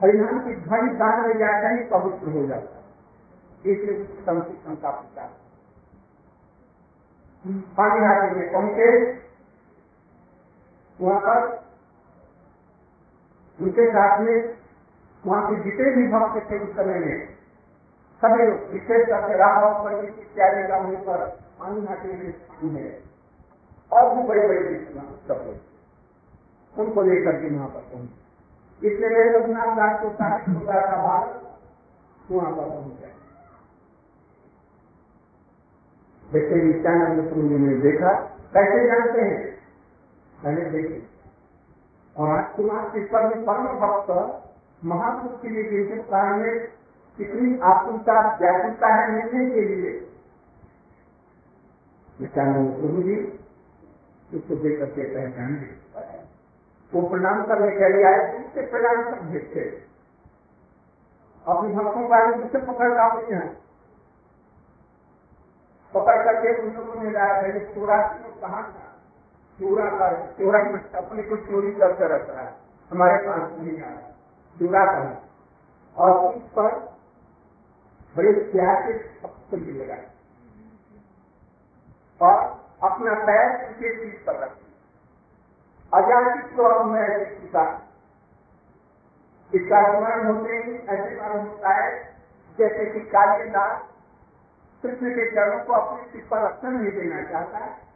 [0.00, 5.30] हरिनाम की ध्वनि दान में जाता ही पवित्र हो जाता है इसलिए संस्कृत का प्रचार
[7.76, 8.90] पानी हाथी में पहुँचे
[10.98, 11.50] वहाँ पर
[13.58, 14.36] उनके साथ में
[15.24, 17.28] वहाँ के जितने भी भक्त थे उस समय में,
[18.22, 21.26] सभी विशेष करके राघव पंडित इत्यादि का वहीं पर
[21.60, 22.90] पानी हाथी में स्थान है
[23.92, 24.60] और भी बड़े बड़े
[25.28, 30.96] सब लोग उनको लेकर के वहाँ पर पहुँचे। इसलिए मेरे रघुनाथ दास को साथ का
[31.02, 31.26] भाग
[32.30, 33.10] वहाँ पर पहुँच गए।
[36.32, 38.12] जैसे नित्यानंद प्रभु ने देखा,
[38.52, 39.58] कैसे जानते हैं?
[40.44, 41.11] मैंने देखे।
[42.16, 44.10] और आज कुमार पर में परम भक्त
[44.84, 46.58] महापुरुष के लिए जिनके प्राण में
[47.18, 49.92] कितनी आत्मता व्याकुलता है मिलने के लिए।
[52.18, 53.16] प्रभु जी
[54.30, 55.54] उसको देख करके पहचान
[56.92, 59.64] वो प्रणाम करने के लिए आए उससे प्रणाम कर भेजते
[61.46, 63.48] अपनी भक्तों को उससे पकड़ लाओ हैं
[65.94, 67.96] पकड़ करके उन लोगों ने लाया पहले चोरा
[68.40, 68.91] कहा था।
[69.58, 70.60] चोरा का चोरा
[70.98, 72.54] अपने को चोरी करके रख रहा है।
[72.90, 74.00] हमारे पास नहीं आया
[74.56, 75.00] चोरा का
[75.96, 76.70] और उस पर
[78.16, 80.06] बड़े प्यार के शब्द भी लगाए
[82.20, 82.36] और
[82.82, 84.68] अपना पैर किसी चीज़ पर रखी।
[85.92, 87.06] अजाचित को अब मैं
[89.52, 91.88] इसका स्मरण होते ही ऐसे मालूम होता है,
[92.58, 93.82] जैसे कि कालिदास
[94.84, 97.91] कृष्ण के चरणों को अपने सिर पर रक्षण नहीं देना चाहता। है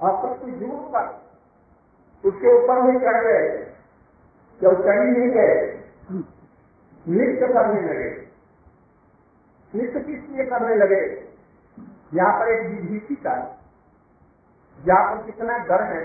[0.00, 1.06] सबसे दूर पर
[2.24, 3.48] उसके ऊपर भी चढ़ गए
[4.60, 5.54] जब चढ़ी नहीं गए।
[7.06, 8.10] नृत्य करने लगे।
[9.72, 11.02] नृत्य किस लिए करने लगे?
[12.12, 13.34] यहाँ पर एक विभीषिका
[14.78, 16.02] जहाँ पर कितना डर है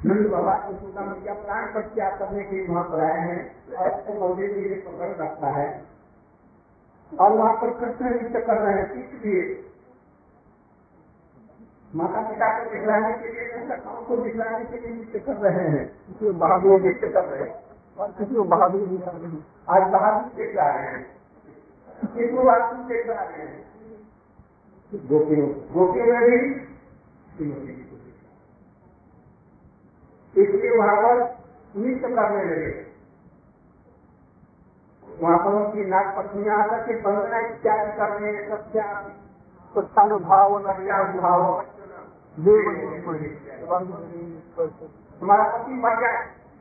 [0.00, 0.54] नंद बाबा
[1.02, 4.76] मैया प्राण पर त्याग करने के लिए वहाँ पर आए हैं, और मौजे जी ने
[4.82, 5.68] पकड़ रखा है।
[7.12, 9.40] और वहाँ पर कृष्ण नृत्य कर रहे हैं, इसलिए
[11.92, 15.84] माता पिता को दिखलाने के लिए गाँव को दिखलाने के लिए नृत्य कर रहे हैं
[16.08, 17.54] किसी बहादुर नृत्य कर रहे हैं
[17.96, 20.98] और किसी को बहादुर दिखा रहे हैं आज बहादुर देख रहा है
[22.00, 23.46] किसको बहादुर देख रहा है
[24.92, 26.38] गोपियों गोपियों में भी
[30.34, 31.22] इसलिए वहाँ पर
[31.74, 32.74] नृत्य करने लगे
[35.06, 38.86] वहाँ पर उनकी नाग पत्नियाँ आकर के वंदना इत्यादि करने सत्या
[39.74, 41.44] सत्यानुभाव सत्यानुभाव
[45.20, 46.10] हमारा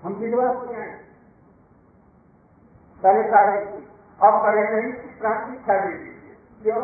[0.03, 0.91] हम विधवा हो जाए
[3.03, 3.57] सारे सारे
[4.19, 5.89] अब करे नहीं दे
[6.61, 6.83] क्यों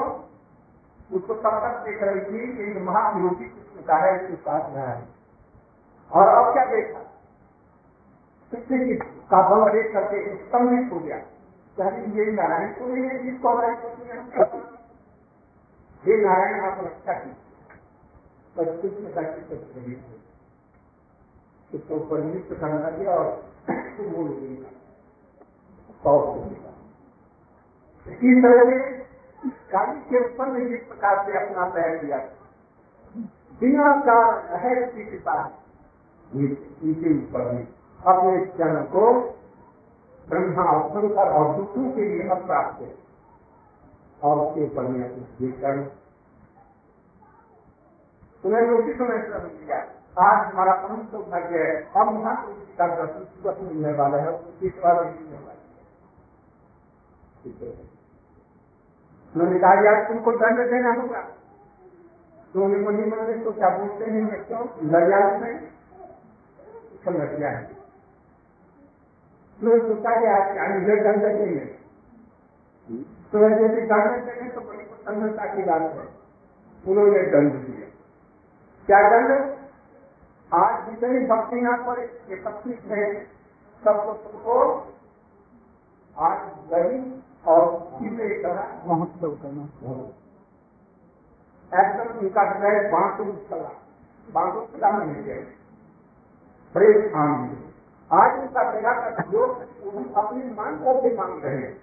[1.11, 2.65] उसको तब तक देख रही थी कि
[3.45, 5.07] कृष्ण का है उसके पास रहा है
[6.11, 7.03] और अब क्या देखा
[8.51, 8.97] कृष्ण की
[9.51, 11.17] बल देख करके स्तंभित हो गया
[11.77, 12.89] कहते ये नारायण को
[16.03, 17.31] हे नारायण आप रक्षा की
[18.58, 19.22] कृष्ण का
[21.74, 23.28] उसको ऊपर नृत्य करना दिया और
[29.41, 32.18] इस तरह के ऊपर में जिस प्रकार से अपना पैर दिया,
[33.62, 35.36] बिना कारण है उसकी कृपा
[36.32, 37.64] इनके ऊपर में
[37.99, 39.06] अपने जन को
[40.28, 42.91] ब्रह्मा और शंकर और दूसरों के लिए अप्राप्त है।
[44.24, 45.80] और उसके ऊपर में अपने कर्ण
[48.43, 49.77] तुम्हें समय श्रम किया।
[50.19, 52.35] आज हमारा परम सौभाग्य है। हम वहाँ
[52.77, 55.61] का दर्शन मिलने वाला है, इस बार मिलने वाला है।
[59.35, 61.21] उन्होंने कहा, यार, तुमको दंड देना होगा।
[62.53, 65.71] तो उन्हें मुनि मंदिर तो क्या बोलते हैं मैं क्यों लड़िया में
[67.05, 67.71] समझ गया है।
[69.61, 71.65] उन्होंने सोचा कि आज क्या मुझे दंड देंगे।
[73.31, 76.07] तो यदि दंड देंगे तो बड़ी प्रसन्नता की बात है।
[76.87, 77.90] उन्होंने दंड दिया।
[78.91, 79.29] क्या दंड
[80.51, 83.03] आज जितनी भक्तियाँ पर एकत्रित है
[83.83, 84.55] सबको तुमको
[86.15, 87.05] आज गरीब
[87.47, 89.63] और किसी तरह महोत्सव करना
[91.71, 93.71] एकदम उनका हृदय बांसुर चला
[94.31, 95.45] बांसुर चला नहीं गए
[96.75, 97.63] बड़े स्थान में
[98.11, 99.47] आज उनका सेवा का जो
[100.15, 101.73] अपनी मांग को भी मांग रहे हैं।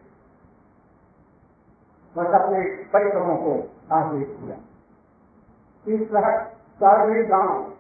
[2.16, 2.61] बस अपने
[2.92, 3.56] परिक्रमों को
[3.94, 4.59] आदेश किया।
[5.86, 7.72] इस तरह सारे गाँव,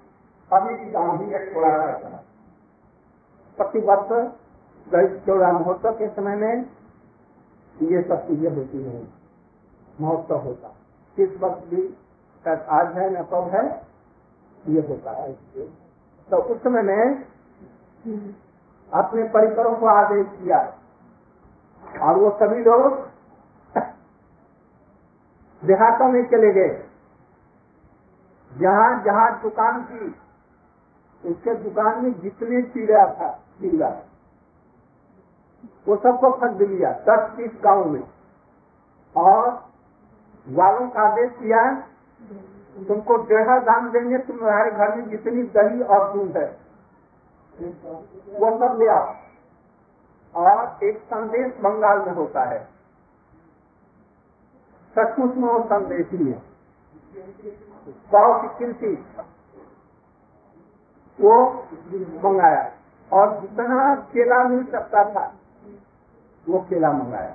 [0.50, 2.22] अभी भी गाँव ही एक थोड़ा सा था।
[3.58, 4.10] प्रति वर्ष
[4.86, 6.64] दही चौड़ा महोत्सव के समय में
[7.76, 9.02] ये सब चीज़ें होती है,
[10.00, 10.68] महोत्सव होता।
[11.16, 11.82] किस वक्त भी
[12.44, 13.64] आज है न कब है,
[14.64, 15.32] ये होता है।
[16.28, 17.24] तो उस समय में
[18.92, 20.58] अपने परिकरों को आदेश किया
[22.02, 22.82] और वो सभी लोग
[25.62, 26.87] देहातों में चले गए।
[28.58, 30.06] जहाँ जहाँ दुकान थी,
[31.24, 33.30] उसके दुकान में जितने चिड़ा था
[33.60, 33.88] चिड़ा
[35.88, 38.02] वो सबको खरीद लिया, दस तीस गाँव में।
[39.16, 39.48] और
[40.46, 41.62] वालों का आदेश किया,
[42.88, 46.48] तुमको डेढ़ा दाम देंगे, तुम्हारे घर में जितनी दही और दूध है,
[48.34, 49.14] वो सब ले आओ।
[50.34, 52.58] और एक संदेश बंगाल में होता है।
[54.94, 56.42] सचमुच में वो संदेश ही है।
[58.40, 58.94] की कीमती
[61.18, 61.36] वो
[62.24, 62.70] मंगाया।
[63.10, 65.24] और जितना केला मिल सकता था,
[66.46, 67.34] वो केला मंगाया।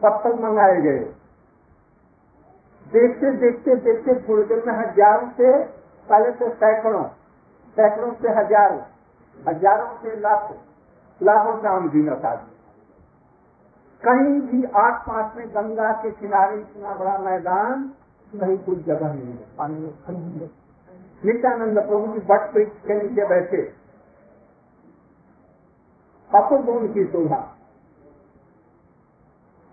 [0.00, 1.04] पत्थर मंगाए गए।
[2.92, 5.52] देखते देखते देखते थोड़ी देर में हज़ारों से,
[6.08, 7.04] पहले से सैकड़ों
[7.76, 8.80] सैकड़ों से हज़ारों
[9.38, 10.56] हज़ारों से लाखों
[11.20, 12.52] लाखों से आम गिनत आदमी
[14.02, 17.90] कहीं भी आस पास में गंगा के किनारे इतना बड़ा मैदान
[18.38, 20.50] कहीं कुछ जगह नहीं है पानी में खड़ी
[21.24, 23.62] नित्यानंद प्रभु जी बट वृक्ष के नीचे बैठे
[26.30, 27.50] अपुर्व की शोभा।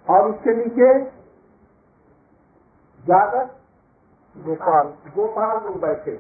[0.08, 1.04] और उसके नीचे
[3.04, 3.46] जागर
[4.36, 6.12] गोपाल। गोपाल लोग बैठे।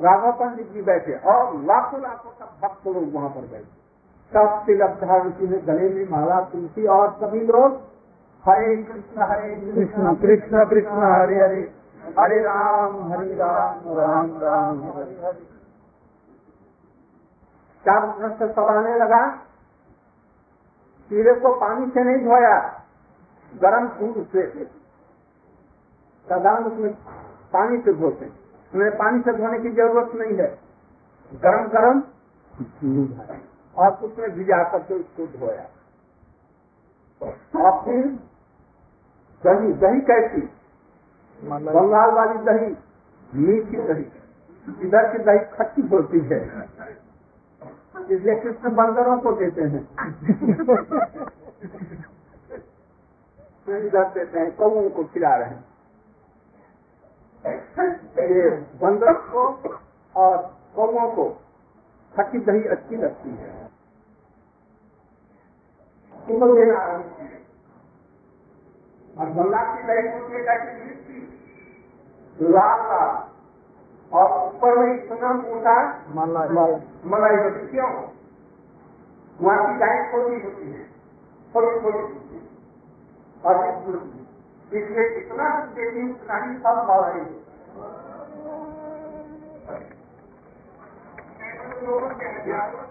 [0.00, 3.80] राघव पंडित जी बैठे और लाखों लाखों का भक्त लोग वहाँ पर बैठे।
[4.32, 7.80] सब तिलक धारण की गले में माला तुलसी और सभी लोग
[8.48, 11.74] हरे कृष्ण हरे कृष्ण कृष्ण कृष्ण, हरे हरे।
[12.18, 15.48] हरे राम हरे राम राम राम, हरे हरे।
[17.84, 19.26] चार तरफ़ से सवाने लगा।
[21.10, 22.56] कीड़े को पानी से नहीं धोया,
[23.52, 24.64] गर्म दूध से।
[26.26, 26.92] साधारण उसमें
[27.52, 28.26] पानी से धोते।
[28.74, 30.58] उन्हें पानी से धोने की ज़रूरत नहीं है।
[31.32, 32.02] गरम गरम,
[33.76, 35.66] और उसमें भिजा करके उसको धोया।
[37.60, 38.29] और फिर
[39.44, 40.40] दही दही कैसी?
[41.42, 42.76] बंगाल वाली दही
[43.34, 44.06] मीठी दही।
[44.86, 46.40] इधर की दही खट्टी होती है।
[48.10, 49.82] इसलिए कृष्ण बंदरों को देते हैं।
[53.78, 55.64] इधर देते हैं कौओं को खिला रहे हैं।
[58.18, 58.50] ये
[58.82, 59.42] बंदर को
[60.16, 60.36] और
[60.74, 61.24] कौओं को
[62.16, 63.70] खट्टी दही अच्छी लगती है।
[69.18, 70.42] और गंगा की दही होती है
[72.36, 73.12] लाल लाल
[74.12, 75.74] और ऊपर में इतना मोटा
[76.14, 77.90] मलाई मलाई होती क्यों
[79.40, 80.82] वहाँ की गाय छोटी होती है
[81.54, 82.40] थोड़ी थोड़ी होती है।
[83.44, 85.46] और की। इसलिए इतना
[85.76, 87.22] देती उतना ही सब मलाई
[91.82, 92.84] लोगों के हज़ारों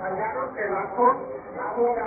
[0.00, 1.08] हज़ारों के लाखों
[1.56, 2.06] लाखों का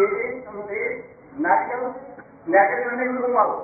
[0.00, 1.82] केले संदेश नारियल
[2.48, 3.56] नारियल में नहीं घुमाओ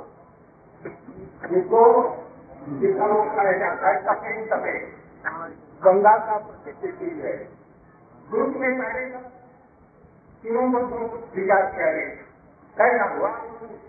[2.72, 4.82] जिसका वो खाया जाता है सफ़ेद सफ़ेद
[5.82, 7.36] गंगा का प्रसिद्ध चीज़ है
[8.28, 9.04] दूध में पहले
[10.44, 11.00] तीनों को
[11.34, 12.06] भिजा किया गया
[12.76, 13.30] कैसा हुआ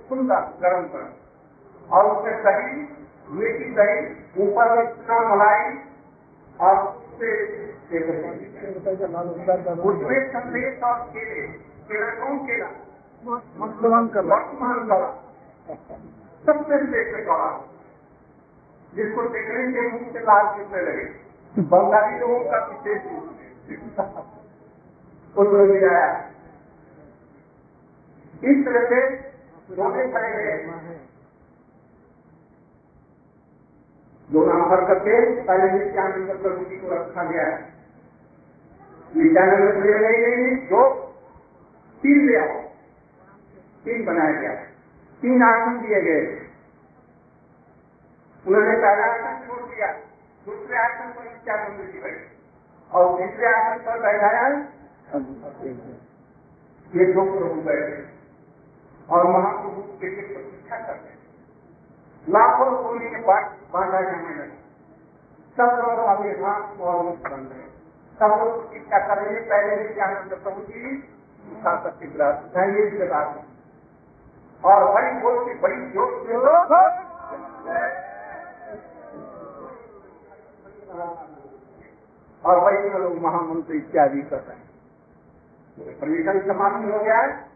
[0.10, 2.88] सुंदर गर्म गर्म और उसमें दही
[3.34, 3.95] मीठी दही
[4.43, 5.72] ऊपर इतना मलाई
[6.60, 7.32] और उससे
[9.86, 11.48] उसमें संदेश और केले
[11.88, 12.70] केला कौन केला
[13.58, 15.10] मस्तवान कर वर्तमान दवा
[16.44, 17.22] सबसे देखने
[18.94, 21.06] जिसको देखने के मुँह से लाल कितने लगे।
[21.56, 23.02] बंगाली लोगों का विशेष
[25.36, 26.12] उन्होंने भी आया
[28.44, 29.00] इस तरह से
[29.70, 30.54] दोनों खड़े गए।
[34.30, 37.50] दोनों भर करके पहले नित्यानंद प्रभु जी को रखा गया
[39.12, 40.82] नित्यानंद प्रभु नहीं नहीं दो
[42.04, 42.58] तीन ले आओ
[43.86, 44.54] तीन बनाया गया
[45.22, 46.26] तीन आसन दिए गए।
[48.45, 49.88] उन्होंने पहला आसन छोड़ दिया।
[50.45, 52.26] दूसरे आसन पर नित्यानंद जी बैठे
[52.91, 54.43] और तीसरे आसन पर बैठाया।
[56.91, 57.98] ये दो प्रभु बैठे
[59.10, 61.20] और महाप्रभु के लिए प्रतीक्षा करते हैं।
[62.28, 62.70] लाखों
[63.00, 63.43] के पास
[63.74, 64.56] बांधा जाने लगे।
[65.58, 67.68] सब लोग अभी हाथ और बन गए
[68.18, 70.82] सब लोग प्रतीक्षा कर रहे हैं। पहले नित्यानंद प्रभु जी
[74.66, 76.34] और बड़ी बोल की बड़ी ज़ोर से
[82.45, 87.48] और वही में लोग महामंत्र इत्यादि कर रहे हैं प्रवेशन समाप्त हो गया है?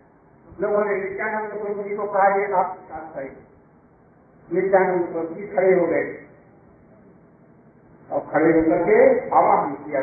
[0.62, 1.52] लोगों ने नित्यानंद
[1.98, 3.18] को कहा, ये आपके साथ
[4.54, 5.06] नित्यानंद
[5.56, 6.28] खड़े हो गए।
[8.12, 10.02] और खड़े होकर के आवाहन किया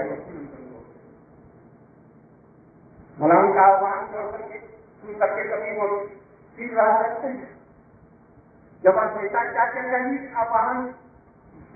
[3.19, 5.87] भगवान का आह्वान करके सुन करके कभी वो
[6.59, 7.49] ठीक रह सकते हैं
[8.85, 10.87] जब नेता क्या कर रही आह्वान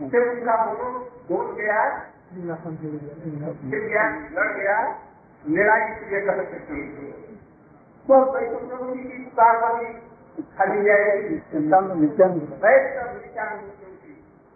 [0.05, 1.81] से उनका मुकुट बोल गया
[3.73, 4.79] गया लड़ गया
[5.45, 6.81] लड़ाई इसलिए कर सकते
[8.09, 9.93] तो वैष्णव प्रभु जी की पुकार कभी
[10.55, 11.37] खाली जाएगी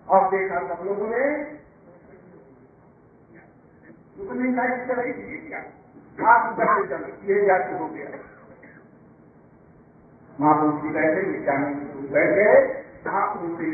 [0.09, 1.25] और देखा सब लोगों ने
[6.19, 8.09] का रही आप चलते चले ये जाति हो गया।
[10.41, 12.49] महापुरुष जी कहते नित्यानंद बैठे
[13.17, 13.65] आप उनसे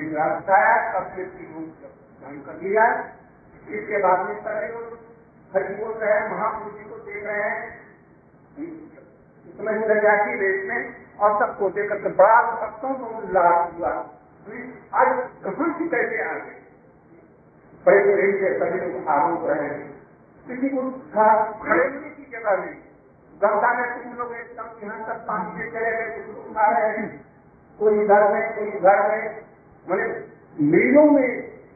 [1.14, 1.68] फिर की रूप
[2.22, 2.84] धारण कर लिया
[3.70, 4.98] इसके बाद में सारे लोग
[5.52, 7.58] हरि बोल रहे हैं, महापुरुष जी को देख रहे हैं।
[8.56, 10.80] इसमें जनजाति देश में
[11.18, 13.92] और सबको देख करके बड़ा भक्तों को उल्लास हुआ।
[14.92, 15.08] आज
[15.44, 16.56] कहाँ से कैसे आ गए?
[17.86, 19.86] बड़े प्रेम से सभी लोग आरोप रहे हैं।
[20.46, 20.80] किसी को
[21.62, 22.74] खड़े की जगह नहीं
[23.42, 27.24] गंगा में तुम लोग एकदम यहाँ तक पानी में चले गए उठा रहे हैं।
[27.78, 29.44] कोई घर में, कोई घर में।
[29.88, 30.04] मैंने
[30.60, 31.26] मीलों में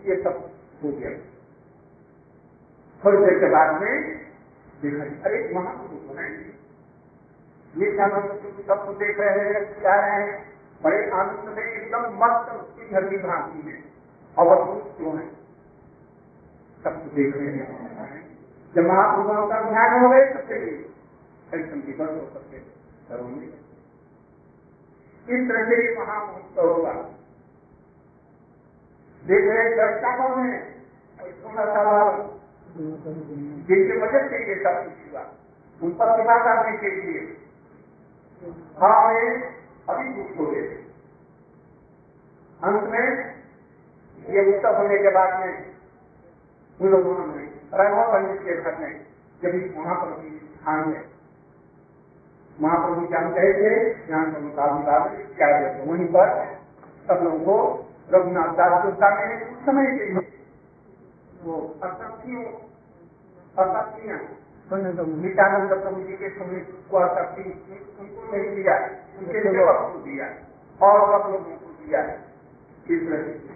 [0.04, 0.50] ये सब
[0.84, 1.10] हो गया।
[3.04, 4.18] थोड़ी देर के बाद में
[4.82, 6.30] देखा अरे वहाँ तो है
[7.76, 10.52] नित्यानंद सबको देख रहे हैं, जा रहे हैं।
[10.82, 13.82] बड़े आनंद में, एकदम मस्त उसकी घर की भ्रांति में।
[14.38, 15.28] अवधूत क्यों है।
[16.84, 18.35] सबको देख रहे हैं।
[18.76, 20.78] जब महाप्रभुओं का ध्यान हो गए सबके लिए
[21.52, 22.58] ऐसा की बस हो सकते
[23.08, 23.46] करूँगी
[25.26, 26.92] इस तरह से महामहोत्सव होगा।
[29.22, 30.58] देख रहे दर्शा कौन है
[33.68, 35.22] जिनकी वजह से ये सब कुछ हुआ,
[35.80, 37.20] उन पर कृपा करने के लिए।
[38.80, 38.96] हाँ
[39.88, 40.66] अभी दुख हो गए।
[42.60, 43.06] अंत में
[44.34, 45.52] ये उत्सव होने के बाद में
[46.80, 47.44] उन लोगों ने
[47.74, 48.92] रघुवा पंडित के घर में
[49.42, 51.02] जब महाप्रभु स्थान में
[52.58, 53.72] महाप्रभु जान गए थे
[54.06, 54.98] ज्ञान का मुकाबला
[55.36, 56.30] क्या देते वहीं पर
[57.08, 57.56] सब लोगों को
[58.12, 60.24] रघुनाथ दास गुप्ता ने उस समय के लिए
[61.44, 62.44] वो असक्तियों
[63.56, 64.18] असक्तियाँ
[64.70, 66.60] नित्यानंद प्रभु जी के समय
[66.90, 68.78] को असक्ति उनको नहीं दिया
[69.18, 70.26] उनके सेवक को दिया
[70.80, 72.00] और सब लोगों को दिया।
[72.86, 73.55] इस तरह से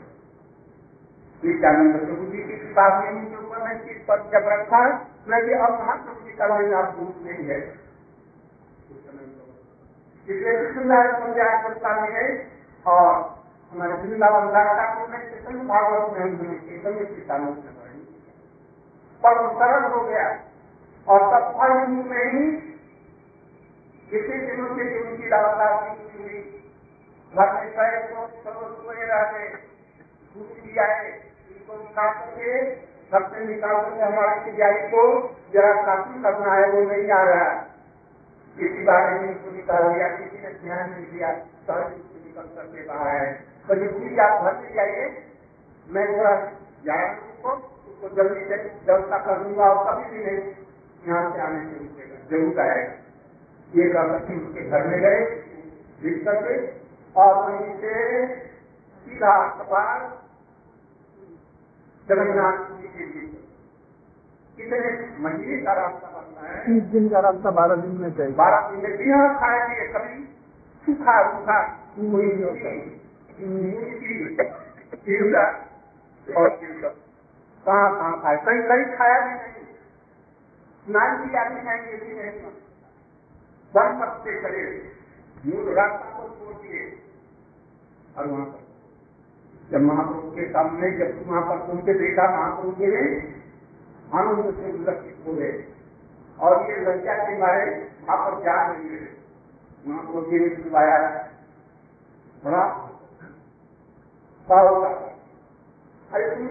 [1.43, 4.81] नित्यानंद प्रभु जी की कृपा में उनके ऊपर में चीज़ पर जब रखा
[5.29, 7.61] न कि अब महाप्रभु जी का आप दूध नहीं है
[10.29, 12.27] इसलिए कृष्णदास पंजाब संस्था में है
[12.87, 13.07] और
[13.73, 18.01] हमारे वृंदावन दास ठाकुर ने चेतन भागवत में हमने चेतन किसानों से पढ़ी
[19.23, 20.29] पर सरल हो गया
[21.07, 21.75] और तब फल
[22.05, 22.45] में ही
[24.09, 25.75] किसी दिनों से उनकी लाभदार
[26.13, 26.45] हुई
[27.33, 30.73] घर में गए तो सर्व सोए रहे दूध भी
[31.71, 32.51] आए इनको निकाल करके
[33.11, 35.03] घर से निकाल करके हमारे तैयारी को
[35.53, 37.51] जरा शासन करना है, वो नहीं आ रहा।
[38.57, 41.29] किसी बारे में उसको निकाल दिया किसी ने ध्यान नहीं दिया
[41.67, 43.33] सहज उसको निकल करके बाहर है
[43.69, 45.05] तो ये आप घर में जाइए,
[45.89, 46.35] मैं थोड़ा
[46.85, 50.43] जाया उसको उसको जल्दी से व्यवस्था कर दूँगा और कभी भी नहीं
[51.09, 52.95] यहाँ से आने से रुकेगा। ज़रूर आएगा।
[53.73, 55.21] ये करके उसके घर में गए
[56.03, 56.55] लिख करके,
[57.17, 57.95] और वहीं से
[59.07, 60.01] सीधा कपाल
[62.11, 63.27] जगन्नाथ जी के लिए
[64.57, 64.79] कितने
[65.23, 66.65] महीने का रास्ता बनता है?
[66.67, 70.25] तीस दिन का रास्ता बारह दिन में चाहिए बारह दिन में बिना खाएँगे कभी
[70.87, 71.59] सूखा रूखा
[71.99, 72.29] कोई
[75.05, 75.45] चिड़ुआ
[76.41, 76.49] और
[77.67, 78.37] कहाँ कहाँ खाए?
[78.37, 79.65] कहीं कहीं खाया भी नहीं।
[80.87, 82.41] स्नान भी आदमी जाएँगे भी नहीं।
[83.75, 84.65] वन पत्ते करे
[85.47, 86.83] मूल रास्ता को छोड़ दिए।
[88.19, 88.70] और वहाँ पर
[89.71, 92.87] जब महाप्रभु के सामने जब वहाँ पर उनके देखा महाप्रभु के
[94.21, 95.53] आनंद से उल्लखित हो गए।
[96.39, 97.67] और ये लज्जा के मारे
[98.07, 99.01] वहाँ पर जा रहे
[99.89, 100.99] महाप्रभु जी ने सुनवाया
[102.45, 102.65] बड़ा
[104.49, 104.89] होगा
[106.11, 106.47] अरे तुम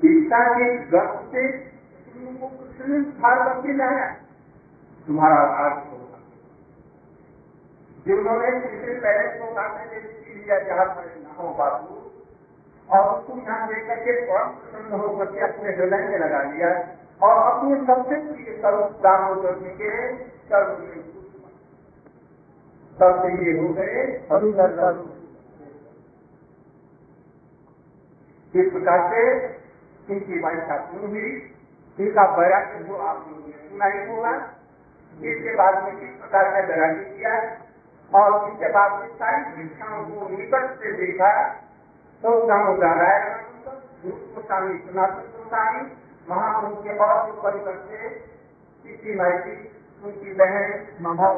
[0.00, 1.46] दीक्षा के गर्भ से
[2.06, 3.36] तुमको कृष्ण ने उद्धार
[3.80, 4.08] लाया
[5.06, 6.18] तुम्हारा आधार होगा
[8.06, 11.97] जिन्होंने पिछले पहले को काटने के लिया, जहाँ पर न हो बाबू
[12.88, 16.70] और उसको यहाँ देख के प्रसन्न होकर के अपने हृदय में लगा लिया
[17.22, 19.90] और अपने सबसे प्रिय सर्व दामोदर करने के
[20.48, 20.98] सर्व में
[22.96, 24.00] तब से ये हो गए।
[28.54, 29.20] इस प्रकार से
[30.08, 31.30] इनकी वाइफा शुरू हुई।
[31.98, 34.32] इनका वैराग्य जो आप लोगों ने सुना ही होगा
[35.14, 37.32] इसके बाद में किस प्रकार का वैराग्य किया
[38.12, 41.30] और इसके बाद में सारी शिक्षाओं को निकट से देखा।
[42.22, 43.26] तो नारायण
[44.04, 45.82] गोस्वामी सनातन गोस्वामी
[46.28, 47.76] महाप्रभु के और जो परिकर
[48.84, 49.54] किसी महती
[50.02, 51.28] उनकी बहन मामा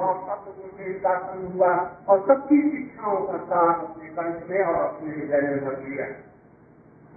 [0.70, 0.94] से
[1.34, 1.68] हुआ
[2.08, 6.08] और सबकी शिक्षाओं का साथ अपने कंठ में और अपने हृदय में भर लिया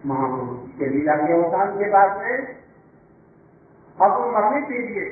[0.04, 2.38] महाप्रभु के लीला के अवसान के बाद में
[3.98, 5.10] अब वो मरने के लिए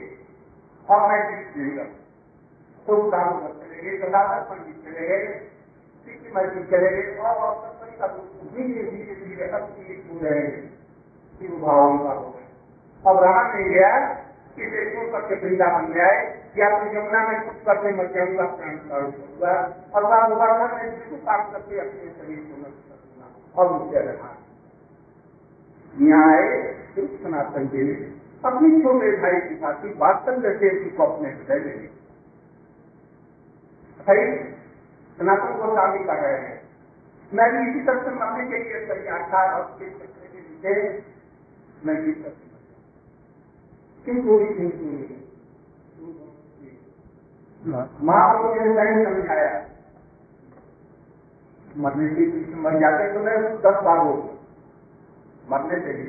[0.87, 1.91] और मैं जीत नहीं कर
[2.85, 5.27] तो काम चले गए गदाधर पंडित चले गए
[6.07, 7.70] सिक्की मस्जिद चले गए और
[8.01, 10.43] का धीरे धीरे धीरे अब पीड़ित हो रहे
[11.39, 13.91] शिव भाव उनका हो गया अब रहा नहीं गया
[14.55, 16.19] कि देखो करके वृंदावन में आए
[16.57, 19.53] या तो यमुना में कुछ करके मर जाऊँगा प्राण काल हुआ
[19.95, 24.29] और वहाँ दोबारा मैं जिसको काम करके अपने शरीर को नष्ट करूँगा और मुझसे रहा।
[26.95, 27.93] तो सनातन जी ने
[28.45, 31.89] अपनी छोटे भाई की साथी वास्तव देव जी को अपने हृदय में।
[35.17, 36.61] सनातन गोस्वामी कर रहे हैं।
[37.34, 40.71] मैं भी इसी तरह से मरने के लिए तैयार था और किस चक्कर के नीचे
[41.86, 42.11] मैं भी
[44.05, 45.05] क्यों पूरी क्यों पूरी
[48.01, 49.51] महाप्रभु ने नहीं समझाया।
[51.77, 54.13] मरने के पीछे मर जाते तो मैं दस बार हो
[55.51, 56.05] मरने से ही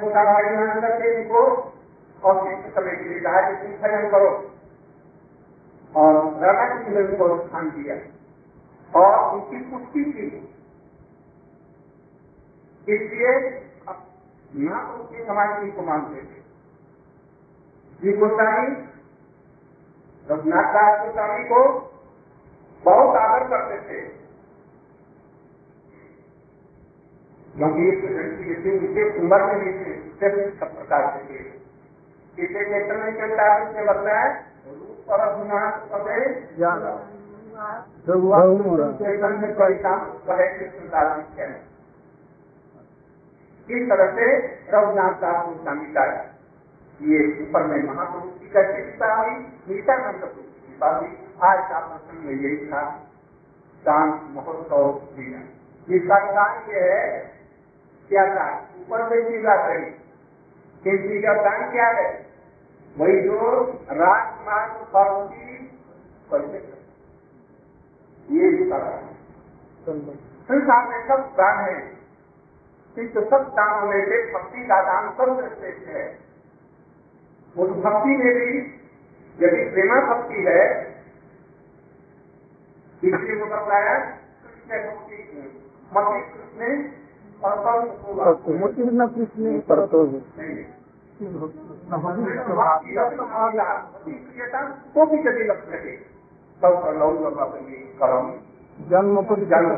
[0.00, 0.46] छोटा भाई
[1.10, 1.40] इनको
[2.22, 3.72] और शिष्ट समय के लिए कहा कि तुम
[4.10, 4.30] करो।
[5.96, 6.12] और
[6.74, 7.96] कृष्ण ने उनको स्थान दिया।
[8.94, 10.26] और उनकी पुष्टि की।
[12.88, 13.30] इसलिए
[14.54, 16.40] ना उनकी समाज जी को मानते थे।
[18.02, 18.68] जी गोस्वामी,
[20.30, 21.60] रघुनाथ दास गोस्वामी को
[22.84, 24.00] बहुत आदर करते थे।
[27.56, 29.92] इसे उम्र में भी थे
[30.50, 31.38] सब प्रकार से थे
[32.42, 34.28] इसे चेतन में चलता है लगता है।
[43.68, 44.36] इस तरह से
[44.70, 46.04] रघुनाथ दास गोस्वामी का
[47.00, 49.30] ये ऊपर में महापुरुष की कैसे कृपा हुई
[49.68, 51.08] नित्यानंद पुरुष की कृपा हुई
[51.42, 52.82] आज का प्रसंग में यही था।
[53.84, 55.40] दान महोत्सव दिया
[55.96, 57.18] इसका दान ये है
[58.08, 58.46] क्या था
[58.80, 59.90] ऊपर में बात रही
[60.84, 62.25] किसी का दान क्या है?
[62.98, 63.36] वही जो
[63.90, 65.56] राजमार्ग पार्वती
[66.30, 66.62] परिचय
[68.30, 68.46] ये
[69.86, 71.78] संसार में सब दान है।
[72.94, 76.04] किंतु सब दानों में से भक्ति का दान सर्वश्रेष्ठ है।
[77.58, 78.48] उस भक्ति में भी
[79.38, 80.62] यदि प्रेमा भक्ति है
[83.04, 83.98] इसलिए वो बताया
[84.42, 85.18] कृष्ण भक्ति।
[85.96, 86.62] मति कृष्ण
[87.44, 88.34] और
[90.08, 90.75] कृष्ण
[98.90, 99.76] जन्म पर जन्म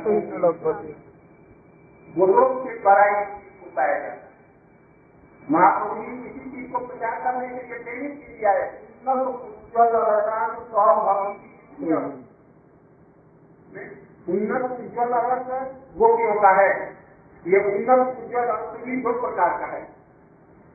[2.17, 3.21] गुरुओं के द्वारा ही
[3.67, 4.13] उपाय है
[5.51, 8.65] महाप्रभु किसी चीज़ को प्रचार करने के लिए देने के लिए आए
[14.29, 15.53] उन्नत उज्ज्वल अर्थ
[15.97, 16.69] वो भी होता है।
[17.47, 19.98] ये उन्नत उज्ज्वल अर्थ भी दो प्रकार का है।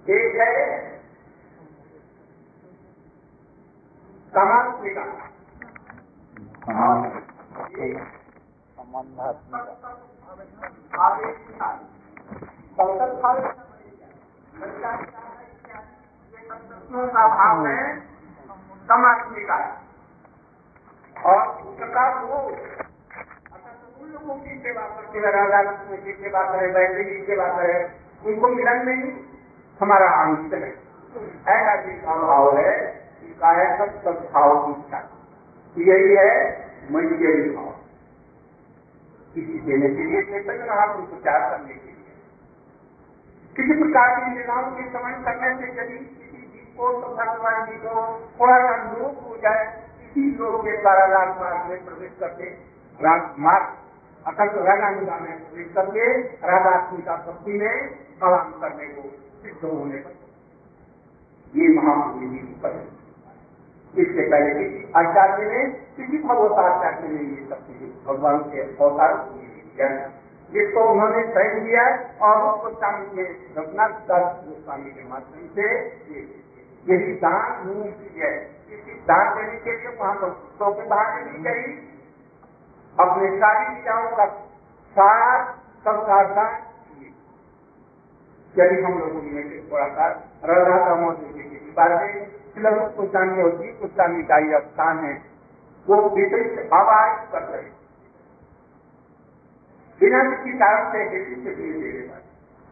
[0.05, 0.47] एक है
[4.33, 5.03] समात्मिका
[17.13, 17.77] का भाव है
[18.85, 19.57] समात्मिका
[21.15, 22.39] और उसका वो
[23.99, 27.77] उन लोगों की सेवा करते हैं राधा कृष्ण की सेवा करे वैद्य की सेवा करे
[28.25, 29.11] उनको मिलन में ही
[29.81, 30.69] हमारा आनंद है।
[31.49, 33.03] ऐसा जिसका भाव है
[33.43, 34.97] है सब सद्भाव इच्छा।
[35.77, 36.29] यही है
[36.91, 37.65] मंजरी भाव।
[39.33, 42.13] किसी देने के लिए चेतन रहा प्रचार करने के लिए।
[43.55, 47.77] किसी प्रकार की लीलाओं के समझ करने से यदि किसी जीव को तो भगवान जी
[47.77, 48.05] को
[48.39, 49.65] थोड़ा सा लोग हो जाए
[50.03, 52.49] इसी लोग के द्वारा राजमार्ग में प्रवेश करके,
[52.99, 53.67] राजमार्ग,
[54.27, 57.89] अखंड रागानुदान है प्रवेश करके राधात्मिका शक्ति में
[58.21, 60.13] कलाम करने को सिद्ध होने पर।
[61.53, 65.63] ये महापुरुष जी की पद्धति इससे पहले किसी आचार्य ने
[65.97, 69.11] किसी भगवताचार्य ने ये सब चीज़ें भगवान के अवतार
[70.51, 71.83] जिसको उन्होंने स्वयं किया
[72.21, 73.23] और उसको स्वामी के
[73.53, 75.69] रघुनाथ दास गोस्वामी के माध्यम से
[76.87, 78.31] यही दान भूमि की है।
[78.69, 80.29] किसी दान देने के लिए वहाँ पर
[80.59, 81.71] की बाहर नहीं गई
[82.97, 84.25] अपने सारी क्रियाओं का
[84.95, 85.41] सार
[85.85, 86.53] सबका दान
[88.55, 90.07] यदि हम लोगों ने थोड़ा सा
[90.45, 92.25] राधा दामोदर जी की बात में
[92.55, 95.13] तिलक गोस्वामी और जी गोस्वामी का यह स्थान है।
[95.85, 97.69] वो विपरीत आवाज़ कर रहे
[100.01, 102.21] बिना किसी कारण से हेतु से दिए दे रहे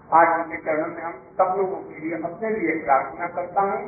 [0.10, 3.82] आज के चरण में हम सब लोगों के लिए अपने लिए प्रार्थना करता हूँ।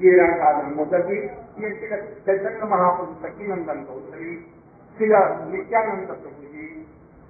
[0.00, 1.18] ये दामोदर जी
[1.62, 4.32] ये चैतन्य महापुरुष सखीनंदन गौतरी
[4.96, 5.20] शिला
[5.50, 6.66] नित्यानंद प्रभु जी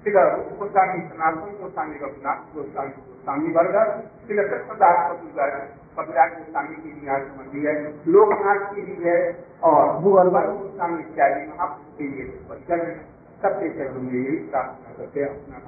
[0.04, 3.90] शिला रूप गोस्वामी सनातन गोस्वामी रघुनाथ गोस्वामी गोस्वामी वर्गर
[6.28, 7.74] गोस्वामी की निहार मंदिर है।
[8.06, 10.00] लोकनाथ की भी है और
[10.46, 12.94] गोस्वामी इत्यादि महापुरुष के लिए वचन है।
[13.42, 13.68] सबके
[14.00, 15.58] में यही प्रार्थना करके अपना